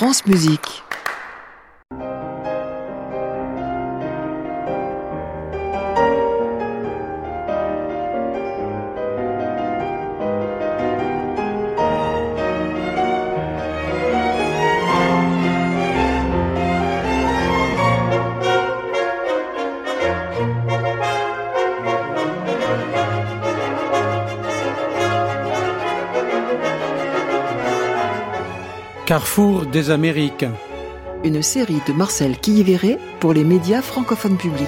France 0.00 0.24
Musique. 0.24 0.82
Carrefour 29.20 29.66
des 29.66 29.90
Amériques. 29.90 30.46
Une 31.24 31.42
série 31.42 31.82
de 31.86 31.92
Marcel 31.92 32.38
Quilliveré 32.38 32.96
pour 33.20 33.34
les 33.34 33.44
médias 33.44 33.82
francophones 33.82 34.38
publics. 34.38 34.66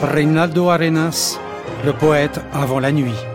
Reinaldo 0.00 0.70
Arenas, 0.70 1.38
le 1.84 1.92
poète 1.92 2.40
avant 2.54 2.80
la 2.80 2.92
nuit. 2.92 3.31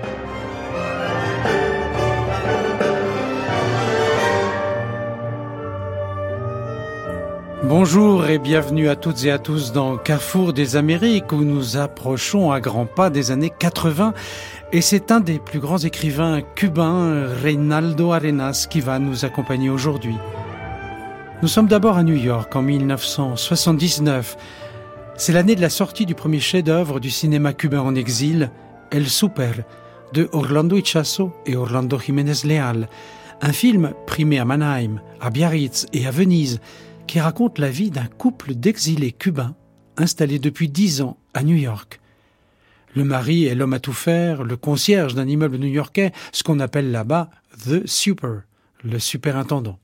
Bonjour 7.67 8.27
et 8.27 8.39
bienvenue 8.39 8.87
à 8.87 8.95
toutes 8.95 9.25
et 9.25 9.31
à 9.31 9.39
tous 9.39 9.73
dans 9.73 9.97
Carrefour 9.97 10.53
des 10.53 10.77
Amériques 10.77 11.33
où 11.33 11.43
nous 11.43 11.75
approchons 11.75 12.49
à 12.49 12.61
grands 12.61 12.85
pas 12.85 13.09
des 13.09 13.29
années 13.29 13.51
80 13.59 14.13
et 14.71 14.79
c'est 14.79 15.11
un 15.11 15.19
des 15.19 15.37
plus 15.37 15.59
grands 15.59 15.77
écrivains 15.77 16.39
cubains, 16.55 17.27
Reinaldo 17.43 18.13
Arenas, 18.13 18.67
qui 18.69 18.79
va 18.79 18.99
nous 18.99 19.25
accompagner 19.25 19.69
aujourd'hui. 19.69 20.15
Nous 21.41 21.49
sommes 21.49 21.67
d'abord 21.67 21.97
à 21.97 22.03
New 22.03 22.15
York 22.15 22.55
en 22.55 22.61
1979. 22.61 24.37
C'est 25.17 25.33
l'année 25.33 25.55
de 25.55 25.61
la 25.61 25.69
sortie 25.69 26.05
du 26.05 26.15
premier 26.15 26.39
chef-d'œuvre 26.39 27.01
du 27.01 27.09
cinéma 27.09 27.51
cubain 27.51 27.81
en 27.81 27.95
exil, 27.95 28.49
El 28.91 29.09
Super, 29.09 29.65
de 30.13 30.29
Orlando 30.31 30.77
Ichazo 30.77 31.33
et 31.45 31.57
Orlando 31.57 31.99
Jiménez 31.99 32.45
Leal, 32.45 32.87
un 33.41 33.51
film 33.51 33.91
primé 34.05 34.39
à 34.39 34.45
Mannheim, 34.45 35.01
à 35.19 35.29
Biarritz 35.31 35.85
et 35.91 36.07
à 36.07 36.11
Venise, 36.11 36.61
qui 37.07 37.19
raconte 37.19 37.57
la 37.57 37.69
vie 37.69 37.89
d'un 37.89 38.05
couple 38.05 38.53
d'exilés 38.53 39.11
cubains 39.11 39.55
installés 39.95 40.39
depuis 40.39 40.69
dix 40.69 41.01
ans 41.01 41.17
à 41.33 41.43
New 41.43 41.55
York. 41.55 41.99
Le 42.95 43.03
mari 43.03 43.45
est 43.45 43.55
l'homme 43.55 43.73
à 43.73 43.79
tout 43.79 43.93
faire, 43.93 44.43
le 44.43 44.57
concierge 44.57 45.15
d'un 45.15 45.27
immeuble 45.27 45.57
new-yorkais, 45.57 46.11
ce 46.31 46.43
qu'on 46.43 46.59
appelle 46.59 46.91
là-bas 46.91 47.29
The 47.65 47.87
Super, 47.87 48.41
le 48.83 48.99
superintendant. 48.99 49.79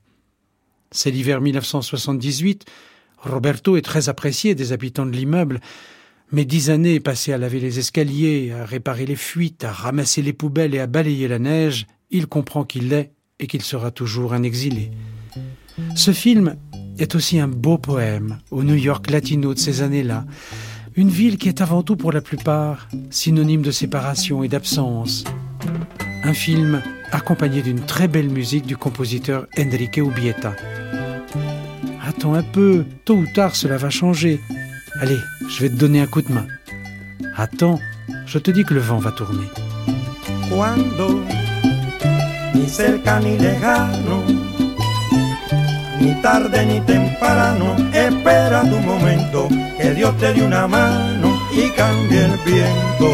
C'est 0.90 1.10
l'hiver 1.10 1.40
1978. 1.40 2.64
Roberto 3.18 3.76
est 3.76 3.82
très 3.82 4.08
apprécié 4.08 4.54
des 4.54 4.72
habitants 4.72 5.06
de 5.06 5.12
l'immeuble, 5.12 5.60
mais 6.30 6.44
dix 6.44 6.70
années 6.70 7.00
passées 7.00 7.32
à 7.32 7.38
laver 7.38 7.60
les 7.60 7.78
escaliers, 7.78 8.52
à 8.52 8.64
réparer 8.64 9.06
les 9.06 9.16
fuites, 9.16 9.64
à 9.64 9.72
ramasser 9.72 10.22
les 10.22 10.32
poubelles 10.32 10.74
et 10.74 10.80
à 10.80 10.86
balayer 10.86 11.28
la 11.28 11.38
neige, 11.38 11.86
il 12.10 12.26
comprend 12.26 12.64
qu'il 12.64 12.88
l'est 12.88 13.12
et 13.38 13.46
qu'il 13.46 13.62
sera 13.62 13.90
toujours 13.90 14.34
un 14.34 14.42
exilé. 14.42 14.90
Ce 15.96 16.12
film 16.12 16.56
est 16.98 17.14
aussi 17.14 17.38
un 17.38 17.48
beau 17.48 17.78
poème 17.78 18.38
au 18.50 18.62
New 18.62 18.74
York 18.74 19.10
latino 19.10 19.54
de 19.54 19.58
ces 19.58 19.82
années-là. 19.82 20.24
Une 20.96 21.08
ville 21.08 21.38
qui 21.38 21.48
est 21.48 21.60
avant 21.60 21.82
tout 21.82 21.96
pour 21.96 22.12
la 22.12 22.20
plupart 22.20 22.88
synonyme 23.10 23.62
de 23.62 23.70
séparation 23.70 24.44
et 24.44 24.48
d'absence. 24.48 25.24
Un 26.22 26.34
film 26.34 26.82
accompagné 27.10 27.62
d'une 27.62 27.80
très 27.80 28.08
belle 28.08 28.28
musique 28.28 28.66
du 28.66 28.76
compositeur 28.76 29.46
Enrique 29.58 29.96
Ubieta. 29.96 30.54
Attends 32.06 32.34
un 32.34 32.42
peu, 32.42 32.84
tôt 33.04 33.16
ou 33.16 33.26
tard 33.34 33.56
cela 33.56 33.76
va 33.76 33.90
changer. 33.90 34.40
Allez, 35.00 35.18
je 35.48 35.60
vais 35.60 35.68
te 35.68 35.74
donner 35.76 36.00
un 36.00 36.06
coup 36.06 36.22
de 36.22 36.32
main. 36.32 36.46
Attends, 37.36 37.80
je 38.26 38.38
te 38.38 38.50
dis 38.50 38.64
que 38.64 38.74
le 38.74 38.80
vent 38.80 38.98
va 38.98 39.10
tourner. 39.10 39.46
Ni 46.04 46.14
tarde 46.20 46.66
ni 46.66 46.80
temprano, 46.80 47.74
espera 47.92 48.60
tu 48.62 48.78
momento, 48.78 49.48
que 49.78 49.94
Dios 49.94 50.16
te 50.18 50.34
dé 50.34 50.42
una 50.42 50.66
mano 50.66 51.28
y 51.50 51.70
cambie 51.70 52.26
el 52.26 52.36
viento. 52.44 53.08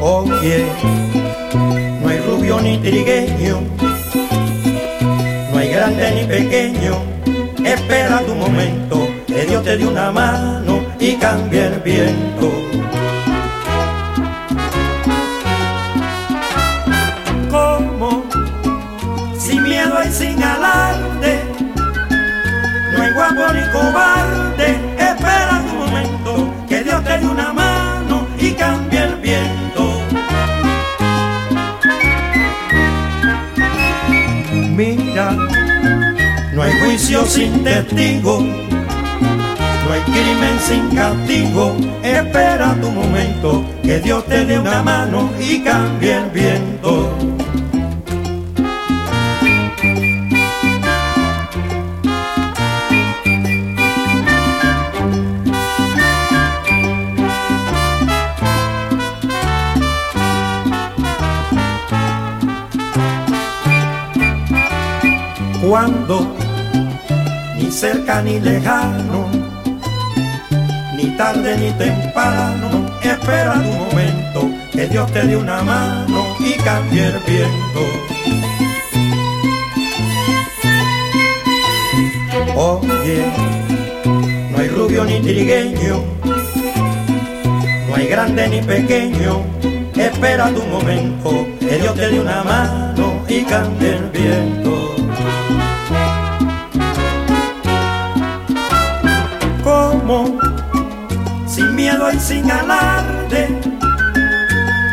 Oye, 0.00 0.64
no 2.00 2.08
hay 2.08 2.18
rubio 2.20 2.60
ni 2.60 2.78
trigueño, 2.78 3.60
no 5.52 5.58
hay 5.58 5.68
grande 5.68 6.10
ni 6.14 6.24
pequeño, 6.24 6.94
espera 7.64 8.20
tu 8.20 8.34
momento, 8.34 9.08
que 9.26 9.44
Dios 9.44 9.62
te 9.62 9.76
dé 9.76 9.86
una 9.86 10.10
mano 10.10 10.80
y 10.98 11.16
cambie 11.16 11.66
el 11.66 11.80
viento. 11.80 12.69
No 22.92 23.02
hay 23.02 23.12
guapo 23.12 23.52
ni 23.52 23.60
cobarde, 23.72 24.80
espera 24.98 25.62
un 25.62 25.78
momento, 25.78 26.54
que 26.66 26.82
Dios 26.82 27.04
te 27.04 27.18
dé 27.18 27.26
una 27.26 27.52
mano 27.52 28.26
y 28.38 28.52
cambie 28.52 29.02
el 29.02 29.16
viento. 29.16 30.02
Mira, 34.76 35.32
no 36.54 36.62
hay 36.62 36.72
juicio 36.80 37.26
sin 37.26 37.62
testigo, 37.62 38.40
no 38.40 39.92
hay 39.92 40.00
crimen 40.00 40.58
sin 40.66 40.96
castigo, 40.96 41.76
espera 42.02 42.74
tu 42.80 42.90
momento, 42.90 43.62
que 43.82 43.98
Dios 43.98 44.24
te 44.24 44.46
dé 44.46 44.58
una 44.58 44.82
mano 44.82 45.30
y 45.38 45.62
cambie 45.62 46.16
el 46.16 46.30
viento. 46.30 47.39
Cuando, 65.70 66.26
ni 67.56 67.70
cerca 67.70 68.20
ni 68.22 68.40
lejano, 68.40 69.28
ni 70.96 71.16
tarde 71.16 71.56
ni 71.58 71.70
temprano, 71.78 72.90
espera 73.00 73.54
tu 73.54 73.70
momento, 73.70 74.50
que 74.72 74.88
Dios 74.88 75.08
te 75.12 75.22
dé 75.22 75.36
una 75.36 75.62
mano 75.62 76.24
y 76.40 76.54
cambie 76.54 77.06
el 77.06 77.18
viento. 77.20 77.82
Oye, 82.56 83.24
no 84.50 84.58
hay 84.58 84.68
rubio 84.70 85.04
ni 85.04 85.20
trigueño, 85.20 86.02
no 87.88 87.94
hay 87.94 88.08
grande 88.08 88.48
ni 88.48 88.60
pequeño, 88.60 89.44
espera 89.94 90.50
tu 90.50 90.64
momento, 90.66 91.46
que 91.60 91.76
Dios 91.78 91.94
te 91.94 92.10
dé 92.10 92.18
una 92.18 92.42
mano 92.42 93.22
y 93.28 93.42
cambie 93.44 93.94
el 93.94 94.10
viento. 94.10 94.79
Sin 101.46 101.76
miedo 101.76 102.10
y 102.12 102.18
sin 102.18 102.50
alarde. 102.50 103.48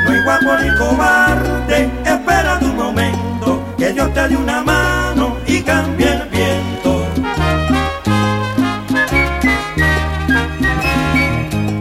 No 0.04 0.12
hay 0.12 0.22
guapo 0.24 0.58
ni 0.62 0.78
cobarde, 0.78 1.90
espera 2.06 2.60
tu 2.60 2.68
momento, 2.68 3.64
que 3.78 3.94
Dios 3.94 4.14
te 4.14 4.28
dé 4.28 4.36
una 4.38 4.62
mano 4.62 5.38
y 5.48 5.62
cambie 5.62 6.12
el 6.12 6.30
viento. 6.30 7.08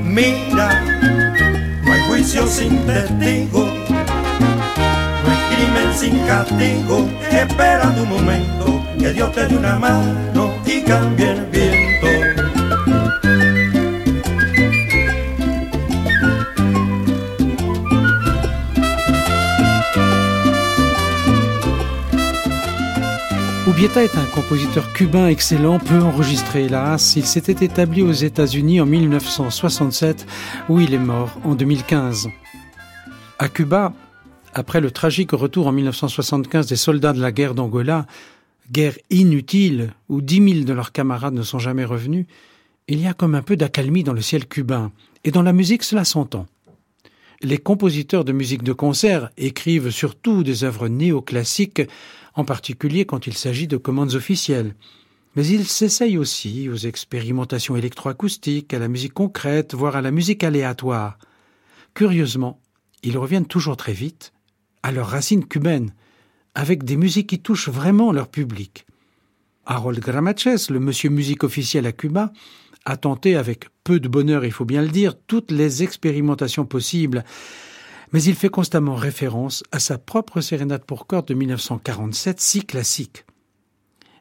Mira, 0.04 0.82
no 1.84 1.92
hay 1.92 2.00
juicio 2.08 2.46
sin 2.46 2.86
testigo, 2.86 3.66
no 5.22 5.30
hay 5.30 5.40
crimen 5.50 5.94
sin 5.94 6.18
castigo, 6.26 7.06
espera 7.30 7.94
tu 7.94 8.06
momento, 8.06 8.82
que 8.98 9.12
Dios 9.12 9.30
te 9.32 9.46
dé 9.46 9.56
una 9.56 9.78
mano 9.78 10.54
y 10.64 10.80
cambie 10.80 11.32
el 11.32 11.40
viento. 11.44 11.55
Ubieta 23.76 24.02
est 24.02 24.16
un 24.16 24.24
compositeur 24.24 24.90
cubain 24.94 25.28
excellent, 25.28 25.78
peu 25.78 26.00
enregistré 26.00 26.64
hélas. 26.64 27.14
Il 27.16 27.26
s'était 27.26 27.62
établi 27.62 28.00
aux 28.00 28.10
États-Unis 28.10 28.80
en 28.80 28.86
1967 28.86 30.26
où 30.70 30.80
il 30.80 30.94
est 30.94 30.98
mort 30.98 31.38
en 31.44 31.54
2015. 31.54 32.30
À 33.38 33.48
Cuba, 33.50 33.92
après 34.54 34.80
le 34.80 34.90
tragique 34.90 35.32
retour 35.32 35.66
en 35.66 35.72
1975 35.72 36.66
des 36.68 36.76
soldats 36.76 37.12
de 37.12 37.20
la 37.20 37.32
guerre 37.32 37.54
d'Angola, 37.54 38.06
guerre 38.72 38.96
inutile 39.10 39.92
où 40.08 40.22
dix 40.22 40.40
mille 40.40 40.64
de 40.64 40.72
leurs 40.72 40.92
camarades 40.92 41.34
ne 41.34 41.42
sont 41.42 41.58
jamais 41.58 41.84
revenus, 41.84 42.24
il 42.88 42.98
y 43.02 43.06
a 43.06 43.12
comme 43.12 43.34
un 43.34 43.42
peu 43.42 43.56
d'accalmie 43.56 44.04
dans 44.04 44.14
le 44.14 44.22
ciel 44.22 44.46
cubain, 44.46 44.90
et 45.22 45.30
dans 45.30 45.42
la 45.42 45.52
musique 45.52 45.82
cela 45.82 46.06
s'entend. 46.06 46.46
Les 47.42 47.58
compositeurs 47.58 48.24
de 48.24 48.32
musique 48.32 48.62
de 48.62 48.72
concert 48.72 49.28
écrivent 49.36 49.90
surtout 49.90 50.42
des 50.42 50.64
œuvres 50.64 50.88
néoclassiques 50.88 51.82
en 52.36 52.44
particulier 52.44 53.06
quand 53.06 53.26
il 53.26 53.34
s'agit 53.34 53.66
de 53.66 53.76
commandes 53.76 54.14
officielles. 54.14 54.74
Mais 55.34 55.46
il 55.46 55.66
s'essaye 55.66 56.16
aussi 56.16 56.68
aux 56.68 56.76
expérimentations 56.76 57.76
électroacoustiques, 57.76 58.72
à 58.72 58.78
la 58.78 58.88
musique 58.88 59.12
concrète, 59.12 59.74
voire 59.74 59.96
à 59.96 60.02
la 60.02 60.10
musique 60.10 60.44
aléatoire. 60.44 61.18
Curieusement, 61.94 62.60
ils 63.02 63.18
reviennent 63.18 63.46
toujours 63.46 63.76
très 63.76 63.92
vite 63.92 64.32
à 64.82 64.92
leurs 64.92 65.08
racines 65.08 65.46
cubaines, 65.46 65.92
avec 66.54 66.84
des 66.84 66.96
musiques 66.96 67.28
qui 67.28 67.40
touchent 67.40 67.68
vraiment 67.68 68.12
leur 68.12 68.28
public. 68.28 68.86
Harold 69.66 69.98
Gramaches, 69.98 70.70
le 70.70 70.78
monsieur 70.78 71.10
musique 71.10 71.42
officiel 71.42 71.86
à 71.86 71.92
Cuba, 71.92 72.32
a 72.84 72.96
tenté 72.96 73.36
avec 73.36 73.66
peu 73.82 73.98
de 73.98 74.08
bonheur, 74.08 74.44
il 74.44 74.52
faut 74.52 74.64
bien 74.64 74.82
le 74.82 74.88
dire, 74.88 75.14
toutes 75.26 75.50
les 75.50 75.82
expérimentations 75.82 76.64
possibles, 76.64 77.24
mais 78.12 78.22
il 78.22 78.34
fait 78.34 78.48
constamment 78.48 78.94
référence 78.94 79.62
à 79.72 79.78
sa 79.78 79.98
propre 79.98 80.40
sérénade 80.40 80.84
pour 80.84 81.06
cordes 81.06 81.28
de 81.28 81.34
1947, 81.34 82.40
si 82.40 82.64
classique. 82.64 83.24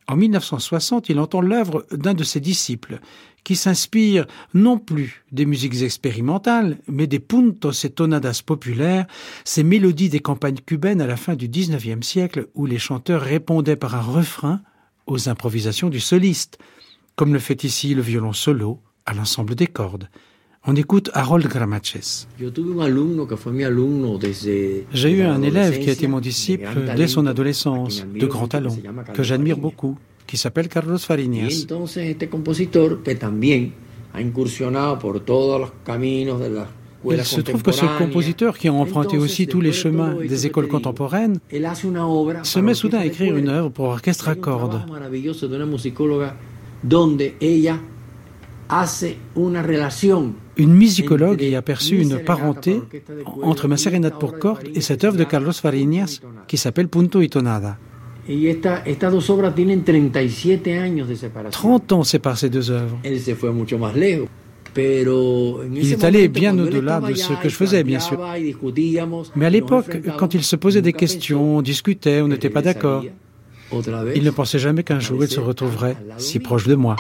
En 0.08 0.16
1960, 0.16 1.10
il 1.10 1.20
entend 1.20 1.42
l'œuvre 1.42 1.86
d'un 1.92 2.14
de 2.14 2.24
ses 2.24 2.40
disciples, 2.40 3.00
qui 3.44 3.56
s'inspire 3.56 4.26
non 4.54 4.78
plus 4.78 5.24
des 5.32 5.46
musiques 5.46 5.82
expérimentales, 5.82 6.78
mais 6.88 7.08
des 7.08 7.20
puntos 7.20 7.72
et 7.72 7.90
tonadas 7.90 8.42
populaires, 8.46 9.08
ces 9.46 9.64
mélodies 9.64 10.10
des 10.10 10.20
campagnes 10.20 10.60
cubaines 10.66 11.02
à 11.02 11.08
la 11.08 11.18
fin 11.18 11.36
du 11.36 11.48
XIXe 11.48 12.06
siècle 12.06 12.48
où 12.56 12.66
les 12.66 12.80
chanteurs 12.80 13.22
répondaient 13.22 13.76
par 13.76 13.96
un 13.96 14.02
refrain 14.02 14.62
aux 15.08 15.30
improvisations 15.30 15.90
du 15.90 16.00
soliste, 16.00 16.58
comme 17.16 17.34
le 17.34 17.40
fait 17.40 17.64
ici 17.64 17.94
le 17.94 18.02
violon 18.02 18.34
solo 18.34 18.82
à 19.06 19.14
l'ensemble 19.14 19.56
des 19.56 19.68
cordes. 19.68 20.10
On 20.68 20.76
écoute 20.76 21.12
Harold 21.14 21.46
Gramaches. 21.48 22.26
J'ai 24.92 25.12
eu 25.12 25.22
un 25.22 25.42
élève 25.44 25.80
qui 25.80 25.90
a 25.90 25.94
été 25.94 26.08
mon 26.08 26.20
disciple 26.20 26.68
dès 26.96 27.08
son 27.08 27.28
adolescence, 27.28 28.04
de 28.08 28.26
grand 28.26 28.48
talent, 28.48 28.76
que 29.14 29.22
j'admire 29.22 29.58
beaucoup, 29.58 29.96
qui 30.26 30.38
s'appelle 30.38 30.68
Carlos 30.68 30.98
Fariñas. 30.98 31.50
Il 37.08 37.24
se 37.24 37.42
trouve 37.42 37.62
que 37.62 37.72
ce 37.72 37.86
compositeur 38.00 38.58
qui 38.58 38.68
a 38.68 38.74
emprunté 38.74 39.20
aussi 39.20 39.46
tous 39.46 39.62
les 39.62 39.72
chemins 39.72 40.16
des 40.16 40.48
écoles 40.48 40.68
contemporaines 40.68 41.38
se 42.44 42.60
met 42.60 42.74
soudain 42.74 43.00
à 43.00 43.06
écrire 43.06 43.38
une 43.38 43.50
œuvre 43.50 43.70
pour 43.70 43.86
orchestre 43.86 44.30
à 44.30 44.36
cordes 44.36 44.82
une 50.58 50.74
musicologue 50.74 51.42
y 51.42 51.56
a 51.56 51.62
perçu 51.62 52.02
une 52.02 52.20
parenté 52.20 52.82
entre 53.42 53.68
ma 53.68 53.78
sérénade 53.78 54.18
pour 54.20 54.38
cordes 54.38 54.68
et 54.74 54.82
cette 54.82 55.04
œuvre 55.04 55.18
de 55.18 55.24
Carlos 55.24 55.52
Fariñas 55.54 56.20
qui 56.48 56.58
s'appelle 56.58 56.88
Punto 56.88 57.22
y 57.22 57.30
Tonada. 57.30 57.78
30 61.52 61.92
ans 61.92 62.04
séparent 62.04 62.38
ces 62.38 62.50
deux 62.50 62.72
œuvres. 62.72 62.98
Il 64.76 65.92
est 65.92 66.04
allé 66.04 66.28
bien 66.28 66.58
au-delà 66.58 67.00
de 67.00 67.14
ce 67.14 67.34
que 67.34 67.50
je 67.50 67.56
faisais, 67.56 67.84
bien 67.84 68.00
sûr. 68.00 68.20
Mais 69.36 69.46
à 69.46 69.50
l'époque, 69.50 69.98
quand 70.18 70.34
il 70.34 70.44
se 70.44 70.56
posait 70.56 70.82
des 70.82 70.94
questions, 70.94 71.58
on 71.58 71.62
discutait, 71.62 72.22
on 72.22 72.28
n'était 72.28 72.50
pas 72.50 72.62
d'accord, 72.62 73.06
il 74.16 74.24
ne 74.24 74.32
pensait 74.32 74.60
jamais 74.60 74.84
qu'un 74.84 75.00
jour 75.00 75.24
il 75.24 75.30
se 75.30 75.40
retrouverait 75.40 75.96
si 76.18 76.40
proche 76.40 76.68
de 76.68 76.76
moi. 76.76 76.96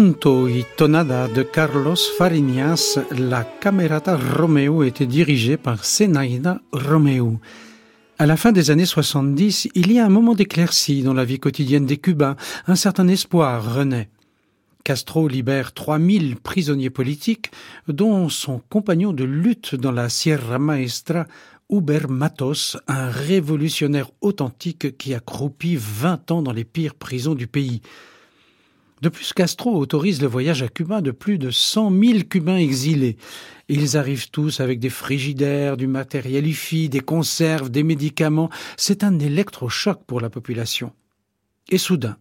Contrapunto 0.00 0.48
y 0.48 0.64
tonada 0.78 1.28
de 1.28 1.42
Carlos 1.42 1.98
Fariñas, 2.16 2.98
la 3.10 3.44
Camerata 3.44 4.16
Romeo 4.16 4.82
était 4.82 5.04
dirigée 5.04 5.58
par 5.58 5.84
Senaida 5.84 6.62
Romeo. 6.72 7.38
À 8.16 8.24
la 8.24 8.38
fin 8.38 8.50
des 8.50 8.70
années 8.70 8.86
70, 8.86 9.68
il 9.74 9.92
y 9.92 9.98
a 9.98 10.06
un 10.06 10.08
moment 10.08 10.34
d'éclaircie 10.34 11.02
dans 11.02 11.12
la 11.12 11.26
vie 11.26 11.38
quotidienne 11.38 11.84
des 11.84 11.98
Cubains. 11.98 12.36
Un 12.66 12.76
certain 12.76 13.08
espoir 13.08 13.74
renaît. 13.74 14.08
Castro 14.84 15.28
libère 15.28 15.74
3000 15.74 16.36
prisonniers 16.36 16.88
politiques, 16.88 17.50
dont 17.86 18.30
son 18.30 18.62
compagnon 18.70 19.12
de 19.12 19.24
lutte 19.24 19.74
dans 19.74 19.92
la 19.92 20.08
Sierra 20.08 20.58
Maestra, 20.58 21.26
Uber 21.68 22.06
Matos, 22.08 22.78
un 22.88 23.10
révolutionnaire 23.10 24.10
authentique 24.22 24.96
qui 24.96 25.12
a 25.12 25.20
croupi 25.20 25.76
20 25.78 26.30
ans 26.30 26.40
dans 26.40 26.52
les 26.52 26.64
pires 26.64 26.94
prisons 26.94 27.34
du 27.34 27.46
pays. 27.46 27.82
De 29.00 29.08
plus, 29.08 29.32
Castro 29.32 29.76
autorise 29.78 30.20
le 30.20 30.28
voyage 30.28 30.62
à 30.62 30.68
Cuba 30.68 31.00
de 31.00 31.10
plus 31.10 31.38
de 31.38 31.50
100 31.50 31.90
000 31.90 32.18
Cubains 32.28 32.58
exilés. 32.58 33.16
Ils 33.68 33.96
arrivent 33.96 34.30
tous 34.30 34.60
avec 34.60 34.78
des 34.78 34.90
frigidaires, 34.90 35.78
du 35.78 35.86
matériel 35.86 36.46
IFI, 36.46 36.90
des 36.90 37.00
conserves, 37.00 37.70
des 37.70 37.82
médicaments. 37.82 38.50
C'est 38.76 39.02
un 39.02 39.18
électrochoc 39.18 40.04
pour 40.06 40.20
la 40.20 40.28
population. 40.28 40.92
Et 41.70 41.78
soudain, 41.78 42.18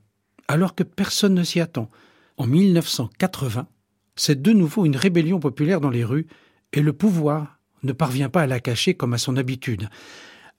alors 0.47 0.73
que 0.73 0.83
personne 0.83 1.33
ne 1.33 1.43
s'y 1.43 1.59
attend, 1.59 1.89
en 2.37 2.47
1980, 2.47 3.67
c'est 4.15 4.41
de 4.41 4.53
nouveau 4.53 4.85
une 4.85 4.95
rébellion 4.95 5.39
populaire 5.39 5.81
dans 5.81 5.89
les 5.89 6.05
rues 6.05 6.27
et 6.71 6.81
le 6.81 6.93
pouvoir 6.93 7.59
ne 7.83 7.91
parvient 7.91 8.29
pas 8.29 8.43
à 8.43 8.47
la 8.47 8.61
cacher 8.61 8.93
comme 8.93 9.13
à 9.13 9.17
son 9.17 9.35
habitude. 9.35 9.89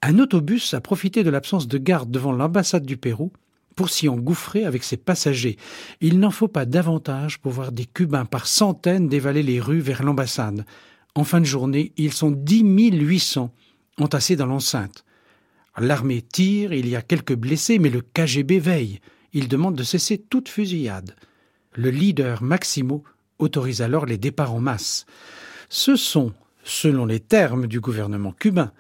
Un 0.02 0.18
autobus 0.18 0.74
a 0.74 0.80
profité 0.80 1.24
de 1.24 1.30
l'absence 1.30 1.68
de 1.68 1.78
garde 1.78 2.10
devant 2.10 2.32
l'ambassade 2.32 2.84
du 2.84 2.96
Pérou 2.96 3.32
pour 3.80 3.88
s'y 3.88 4.10
engouffrer 4.10 4.66
avec 4.66 4.84
ses 4.84 4.98
passagers. 4.98 5.56
Il 6.02 6.18
n'en 6.18 6.30
faut 6.30 6.48
pas 6.48 6.66
davantage 6.66 7.38
pour 7.38 7.52
voir 7.52 7.72
des 7.72 7.86
Cubains 7.86 8.26
par 8.26 8.46
centaines 8.46 9.08
dévaler 9.08 9.42
les 9.42 9.58
rues 9.58 9.80
vers 9.80 10.02
l'ambassade. 10.02 10.66
En 11.14 11.24
fin 11.24 11.40
de 11.40 11.46
journée, 11.46 11.94
ils 11.96 12.12
sont 12.12 12.30
10 12.30 12.90
800 12.92 13.50
entassés 13.98 14.36
dans 14.36 14.44
l'enceinte. 14.44 15.06
L'armée 15.78 16.20
tire, 16.20 16.74
il 16.74 16.90
y 16.90 16.94
a 16.94 17.00
quelques 17.00 17.34
blessés, 17.34 17.78
mais 17.78 17.88
le 17.88 18.02
KGB 18.02 18.58
veille. 18.58 19.00
Il 19.32 19.48
demande 19.48 19.76
de 19.76 19.82
cesser 19.82 20.18
toute 20.18 20.50
fusillade. 20.50 21.16
Le 21.72 21.88
leader 21.88 22.42
Maximo 22.42 23.02
autorise 23.38 23.80
alors 23.80 24.04
les 24.04 24.18
départs 24.18 24.52
en 24.52 24.60
masse. 24.60 25.06
Ce 25.70 25.96
sont, 25.96 26.34
selon 26.64 27.06
les 27.06 27.20
termes 27.20 27.66
du 27.66 27.80
gouvernement 27.80 28.32
cubain, 28.32 28.72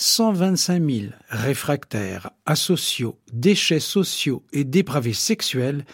125 0.00 0.90
000 0.90 1.06
réfractaires, 1.28 2.30
asociaux, 2.46 3.18
déchets 3.32 3.80
sociaux 3.80 4.44
et 4.52 4.62
dépravés 4.62 5.12
sexuels 5.12 5.84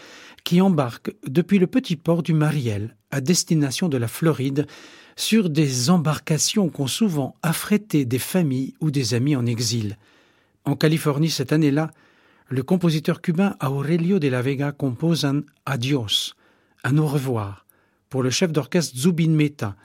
qui 0.44 0.60
embarquent 0.60 1.14
depuis 1.26 1.58
le 1.58 1.66
petit 1.66 1.96
port 1.96 2.22
du 2.22 2.34
Mariel 2.34 2.96
à 3.10 3.22
destination 3.22 3.88
de 3.88 3.96
la 3.96 4.06
Floride 4.06 4.66
sur 5.16 5.48
des 5.48 5.88
embarcations 5.88 6.68
qu'ont 6.68 6.86
souvent 6.86 7.36
affrété 7.42 8.04
des 8.04 8.18
familles 8.18 8.74
ou 8.82 8.90
des 8.90 9.14
amis 9.14 9.36
en 9.36 9.46
exil. 9.46 9.96
En 10.66 10.76
Californie 10.76 11.30
cette 11.30 11.54
année-là, 11.54 11.90
le 12.50 12.62
compositeur 12.62 13.22
cubain 13.22 13.56
Aurelio 13.62 14.18
de 14.18 14.28
la 14.28 14.42
Vega 14.42 14.72
compose 14.72 15.24
un 15.24 15.44
Adios, 15.64 16.34
un 16.84 16.98
au 16.98 17.06
revoir, 17.06 17.64
pour 18.10 18.22
le 18.22 18.28
chef 18.28 18.52
d'orchestre 18.52 18.98
Zubin 18.98 19.30
Mehta, 19.30 19.76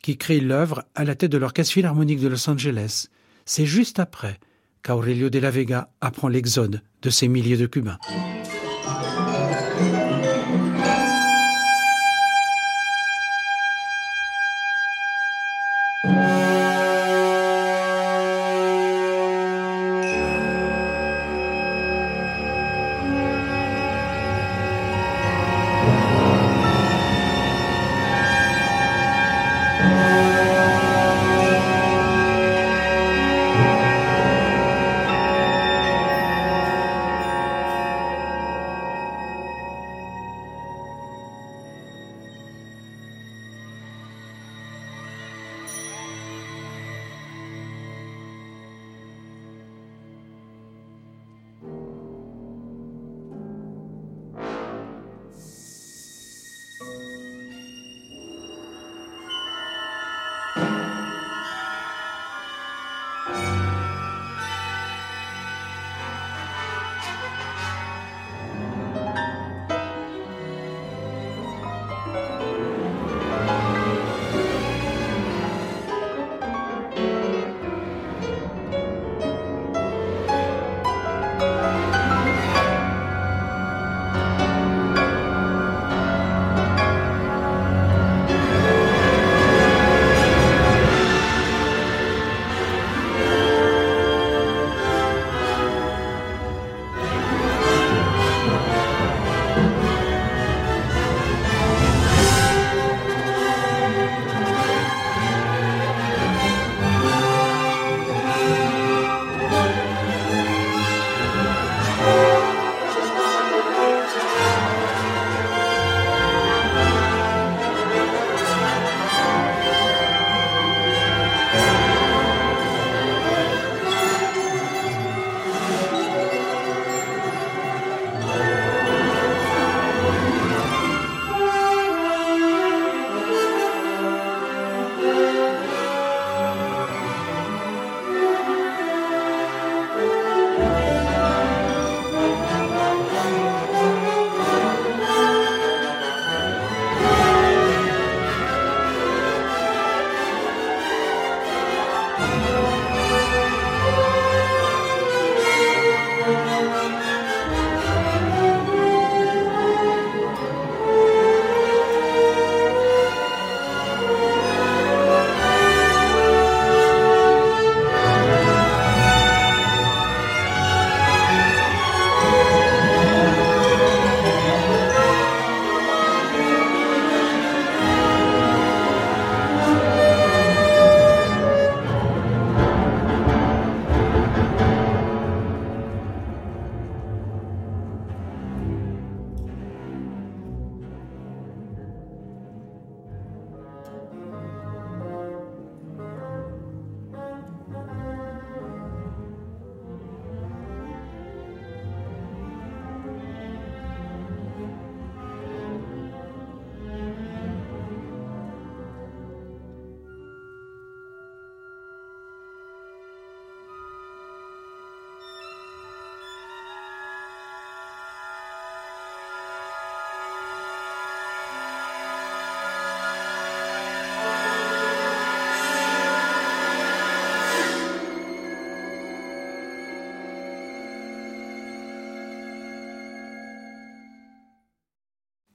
qui 0.00 0.16
crée 0.16 0.38
l'œuvre 0.38 0.84
à 0.94 1.02
la 1.02 1.16
tête 1.16 1.32
de 1.32 1.38
l'Orchestre 1.38 1.72
philharmonique 1.72 2.20
de 2.20 2.28
Los 2.28 2.48
Angeles. 2.48 3.08
C'est 3.46 3.66
juste 3.66 3.98
après 3.98 4.38
qu'Aurelio 4.82 5.30
de 5.30 5.38
la 5.38 5.50
Vega 5.50 5.90
apprend 6.00 6.28
l'exode 6.28 6.82
de 7.02 7.10
ces 7.10 7.28
milliers 7.28 7.56
de 7.56 7.66
Cubains. 7.66 7.98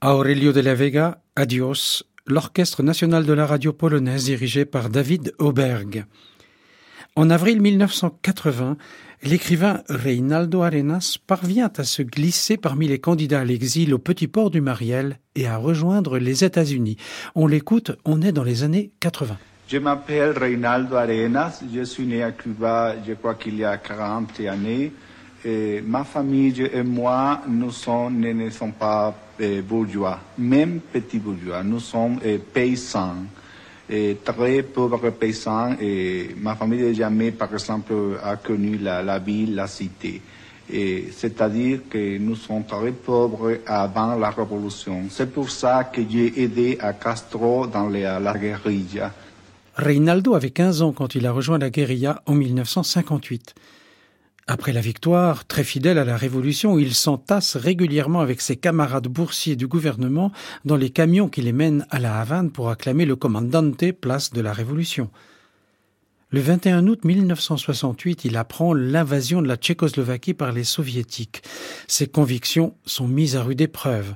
Aurelio 0.02 0.54
de 0.54 0.62
la 0.62 0.74
Vega, 0.74 1.20
Adios, 1.36 2.04
l'Orchestre 2.26 2.82
national 2.82 3.26
de 3.26 3.34
la 3.34 3.44
radio 3.44 3.74
polonaise 3.74 4.24
dirigé 4.24 4.64
par 4.64 4.88
David 4.88 5.34
Auberg. 5.38 6.06
En 7.16 7.28
avril 7.28 7.60
1980, 7.60 8.78
l'écrivain 9.24 9.82
Reinaldo 9.90 10.62
Arenas 10.62 11.18
parvient 11.26 11.70
à 11.76 11.84
se 11.84 12.00
glisser 12.00 12.56
parmi 12.56 12.88
les 12.88 12.98
candidats 12.98 13.40
à 13.40 13.44
l'exil 13.44 13.92
au 13.92 13.98
petit 13.98 14.26
port 14.26 14.50
du 14.50 14.62
Mariel 14.62 15.18
et 15.34 15.46
à 15.46 15.58
rejoindre 15.58 16.16
les 16.16 16.44
États-Unis. 16.44 16.96
On 17.34 17.46
l'écoute, 17.46 17.92
on 18.06 18.22
est 18.22 18.32
dans 18.32 18.44
les 18.44 18.62
années 18.62 18.92
80. 19.00 19.36
Je 19.68 19.76
m'appelle 19.76 20.30
Reinaldo 20.30 20.96
Arenas, 20.96 21.62
je 21.74 21.82
suis 21.82 22.06
né 22.06 22.22
à 22.22 22.32
Cuba, 22.32 22.94
je 23.06 23.12
crois 23.12 23.34
qu'il 23.34 23.56
y 23.56 23.64
a 23.64 23.76
40 23.76 24.40
années. 24.48 24.92
Ma 25.44 26.04
famille 26.04 26.68
et 26.72 26.82
moi, 26.82 27.40
nous 27.48 27.72
ne 28.10 28.50
sommes 28.50 28.72
pas 28.72 29.14
eh, 29.38 29.62
bourgeois, 29.62 30.18
même 30.36 30.80
petits 30.80 31.18
bourgeois, 31.18 31.62
nous 31.62 31.80
sommes 31.80 32.18
eh, 32.22 32.38
paysans 32.38 33.24
très 34.24 34.62
pauvres 34.62 35.10
paysans 35.10 35.76
ma 36.36 36.54
famille 36.54 36.82
n'a 36.82 36.92
jamais, 36.92 37.32
par 37.32 37.52
exemple, 37.52 37.92
connu 38.42 38.78
la, 38.78 39.18
ville, 39.18 39.54
la 39.54 39.66
cité. 39.66 40.20
C'est-à-dire 40.70 41.80
que 41.90 42.18
nous 42.18 42.36
sommes 42.36 42.64
très 42.64 42.92
pauvres 42.92 43.58
avant 43.66 44.14
la 44.14 44.30
révolution. 44.30 45.04
C'est 45.10 45.32
pour 45.32 45.50
ça 45.50 45.84
que 45.84 46.02
j'ai 46.08 46.42
aidé 46.42 46.78
à 46.80 46.92
Castro 46.92 47.66
dans 47.66 47.88
la, 47.88 48.20
la 48.20 48.34
guérilla. 48.34 49.12
Reinaldo 49.74 50.34
avait 50.34 50.50
15 50.50 50.82
ans 50.82 50.92
quand 50.92 51.14
il 51.14 51.26
a 51.26 51.32
rejoint 51.32 51.58
la 51.58 51.70
guérilla 51.70 52.22
en 52.26 52.34
1958. 52.34 53.54
Après 54.46 54.72
la 54.72 54.80
victoire, 54.80 55.46
très 55.46 55.64
fidèle 55.64 55.98
à 55.98 56.04
la 56.04 56.16
Révolution, 56.16 56.78
il 56.78 56.94
s'entasse 56.94 57.56
régulièrement 57.56 58.20
avec 58.20 58.40
ses 58.40 58.56
camarades 58.56 59.06
boursiers 59.06 59.56
du 59.56 59.66
gouvernement 59.66 60.32
dans 60.64 60.76
les 60.76 60.90
camions 60.90 61.28
qui 61.28 61.42
les 61.42 61.52
mènent 61.52 61.86
à 61.90 62.00
la 62.00 62.20
Havane 62.20 62.50
pour 62.50 62.70
acclamer 62.70 63.04
le 63.04 63.16
commandante 63.16 63.92
place 63.92 64.32
de 64.32 64.40
la 64.40 64.52
Révolution. 64.52 65.10
Le 66.32 66.40
21 66.40 66.86
août 66.86 67.04
1968, 67.04 68.24
il 68.24 68.36
apprend 68.36 68.72
l'invasion 68.72 69.42
de 69.42 69.48
la 69.48 69.56
Tchécoslovaquie 69.56 70.34
par 70.34 70.52
les 70.52 70.62
soviétiques. 70.62 71.42
Ses 71.88 72.06
convictions 72.06 72.76
sont 72.86 73.08
mises 73.08 73.34
à 73.34 73.42
rude 73.42 73.60
épreuve. 73.60 74.14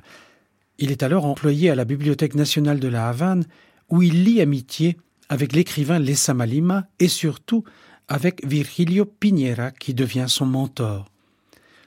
Il 0.77 0.91
est 0.91 1.03
alors 1.03 1.25
employé 1.25 1.69
à 1.69 1.75
la 1.75 1.83
Bibliothèque 1.83 2.35
nationale 2.35 2.79
de 2.79 2.87
la 2.87 3.09
Havane, 3.09 3.45
où 3.89 4.01
il 4.01 4.23
lie 4.23 4.41
amitié 4.41 4.97
avec 5.27 5.53
l'écrivain 5.53 5.99
Lessa 5.99 6.33
Malima 6.33 6.87
et 6.99 7.09
surtout 7.09 7.65
avec 8.07 8.45
Virgilio 8.45 9.05
Piñera 9.05 9.71
qui 9.71 9.93
devient 9.93 10.25
son 10.27 10.45
mentor. 10.45 11.05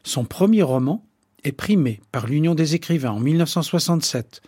Son 0.02 0.24
premier 0.24 0.62
roman 0.62 1.04
est 1.44 1.52
primé 1.52 2.00
par 2.12 2.26
l'Union 2.26 2.54
des 2.54 2.74
écrivains 2.74 3.12
en 3.12 3.20
1967. 3.20 4.42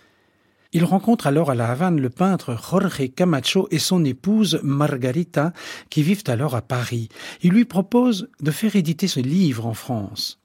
Il 0.73 0.85
rencontre 0.85 1.27
alors 1.27 1.51
à 1.51 1.55
La 1.55 1.71
Havane 1.71 2.01
le 2.01 2.11
peintre 2.11 2.57
Jorge 2.57 3.13
Camacho 3.15 3.67
et 3.71 3.79
son 3.79 4.05
épouse 4.05 4.61
Margarita 4.63 5.53
qui 5.89 6.03
vivent 6.03 6.25
alors 6.27 6.55
à 6.55 6.63
Paris. 6.63 7.09
Il 7.43 7.51
lui 7.51 7.65
propose 7.65 8.29
de 8.41 8.51
faire 8.51 8.77
éditer 8.77 9.09
ce 9.09 9.21
livre 9.21 9.67
en 9.67 9.75
France. 9.75 10.39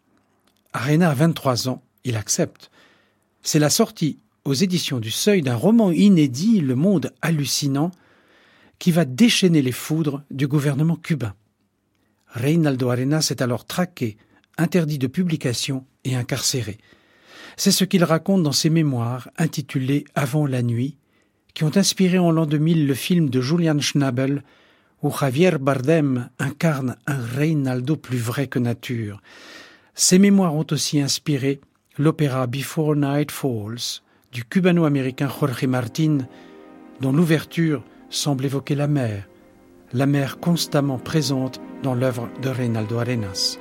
Arena 0.74 1.12
a 1.12 1.14
23 1.14 1.70
ans, 1.70 1.84
il 2.04 2.18
accepte. 2.18 2.72
C'est 3.44 3.60
la 3.60 3.70
sortie 3.70 4.20
aux 4.46 4.54
éditions 4.54 5.00
du 5.00 5.12
Seuil 5.12 5.42
d'un 5.42 5.56
roman 5.56 5.92
inédit, 5.92 6.60
Le 6.60 6.76
Monde 6.76 7.14
hallucinant, 7.22 7.92
qui 8.80 8.92
va 8.92 9.06
déchaîner 9.06 9.62
les 9.62 9.72
foudres 9.72 10.24
du 10.32 10.48
gouvernement 10.48 10.96
cubain. 10.96 11.34
Reinaldo 12.28 12.90
Arenas 12.90 13.28
est 13.32 13.42
alors 13.42 13.66
traqué, 13.66 14.18
interdit 14.58 14.98
de 14.98 15.08
publication 15.08 15.86
et 16.04 16.16
incarcéré. 16.16 16.78
C'est 17.58 17.72
ce 17.72 17.86
qu'il 17.86 18.04
raconte 18.04 18.44
dans 18.44 18.52
ses 18.52 18.70
mémoires 18.70 19.30
intitulés 19.38 20.06
Avant 20.16 20.46
la 20.46 20.62
nuit, 20.62 20.98
qui 21.54 21.64
ont 21.64 21.76
inspiré 21.78 22.18
en 22.18 22.32
l'an 22.32 22.46
2000 22.46 22.86
le 22.86 22.94
film 22.94 23.30
de 23.30 23.40
Julian 23.40 23.80
Schnabel, 23.80 24.44
où 25.02 25.12
Javier 25.12 25.58
Bardem 25.60 26.30
incarne 26.40 26.98
un 27.08 27.22
Reinaldo 27.22 27.96
plus 27.96 28.18
vrai 28.18 28.48
que 28.48 28.60
nature. 28.60 29.22
Ces 29.94 30.20
mémoires 30.20 30.56
ont 30.56 30.68
aussi 30.72 31.00
inspiré 31.00 31.62
l'opéra 31.98 32.48
Before 32.48 32.96
Night 32.96 33.32
Falls 33.32 34.02
du 34.34 34.44
cubano-américain 34.44 35.30
Jorge 35.30 35.66
Martin, 35.66 36.28
dont 37.00 37.14
l'ouverture 37.14 37.84
semble 38.16 38.46
évoquer 38.46 38.76
la 38.76 38.88
mer, 38.88 39.28
la 39.94 40.06
mer 40.06 40.40
constamment 40.40 40.98
présente 40.98 41.60
dans 41.84 41.94
l'œuvre 41.94 42.30
de 42.42 42.50
Reinaldo 42.50 42.98
Arenas. 42.98 43.58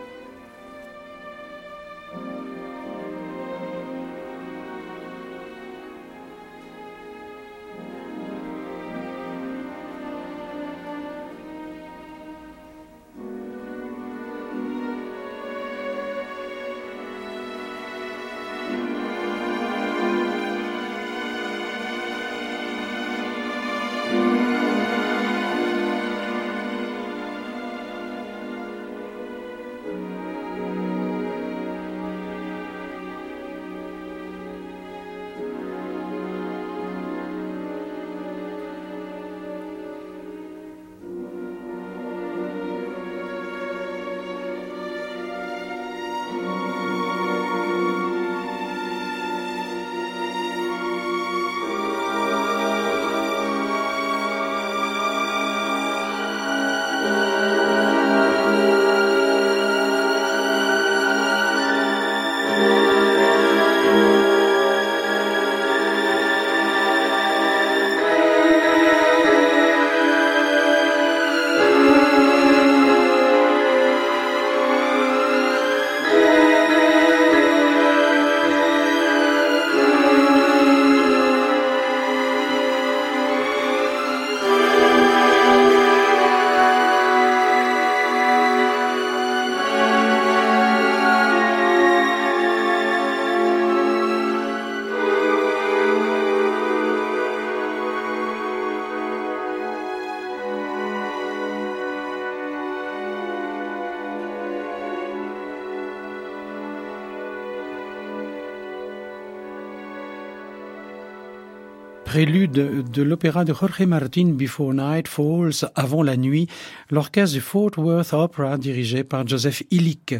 Prélude 112.14 112.52
de 112.92 113.02
l'opéra 113.02 113.44
de 113.44 113.52
Jorge 113.52 113.80
Martin 113.80 114.34
Before 114.34 114.72
Night 114.72 115.08
Falls, 115.08 115.68
avant 115.74 116.04
la 116.04 116.16
nuit, 116.16 116.46
l'orchestre 116.88 117.34
du 117.34 117.40
Fort 117.40 117.72
Worth 117.76 118.12
Opera 118.12 118.56
dirigé 118.56 119.02
par 119.02 119.26
Joseph 119.26 119.64
Illich. 119.72 120.14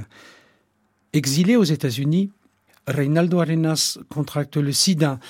Exilé 1.12 1.54
aux 1.54 1.62
États-Unis, 1.62 2.33
Reinaldo 2.88 3.38
Arenas 3.38 3.96
contracte 4.09 4.57
le 4.57 4.72
sida. 4.72 5.20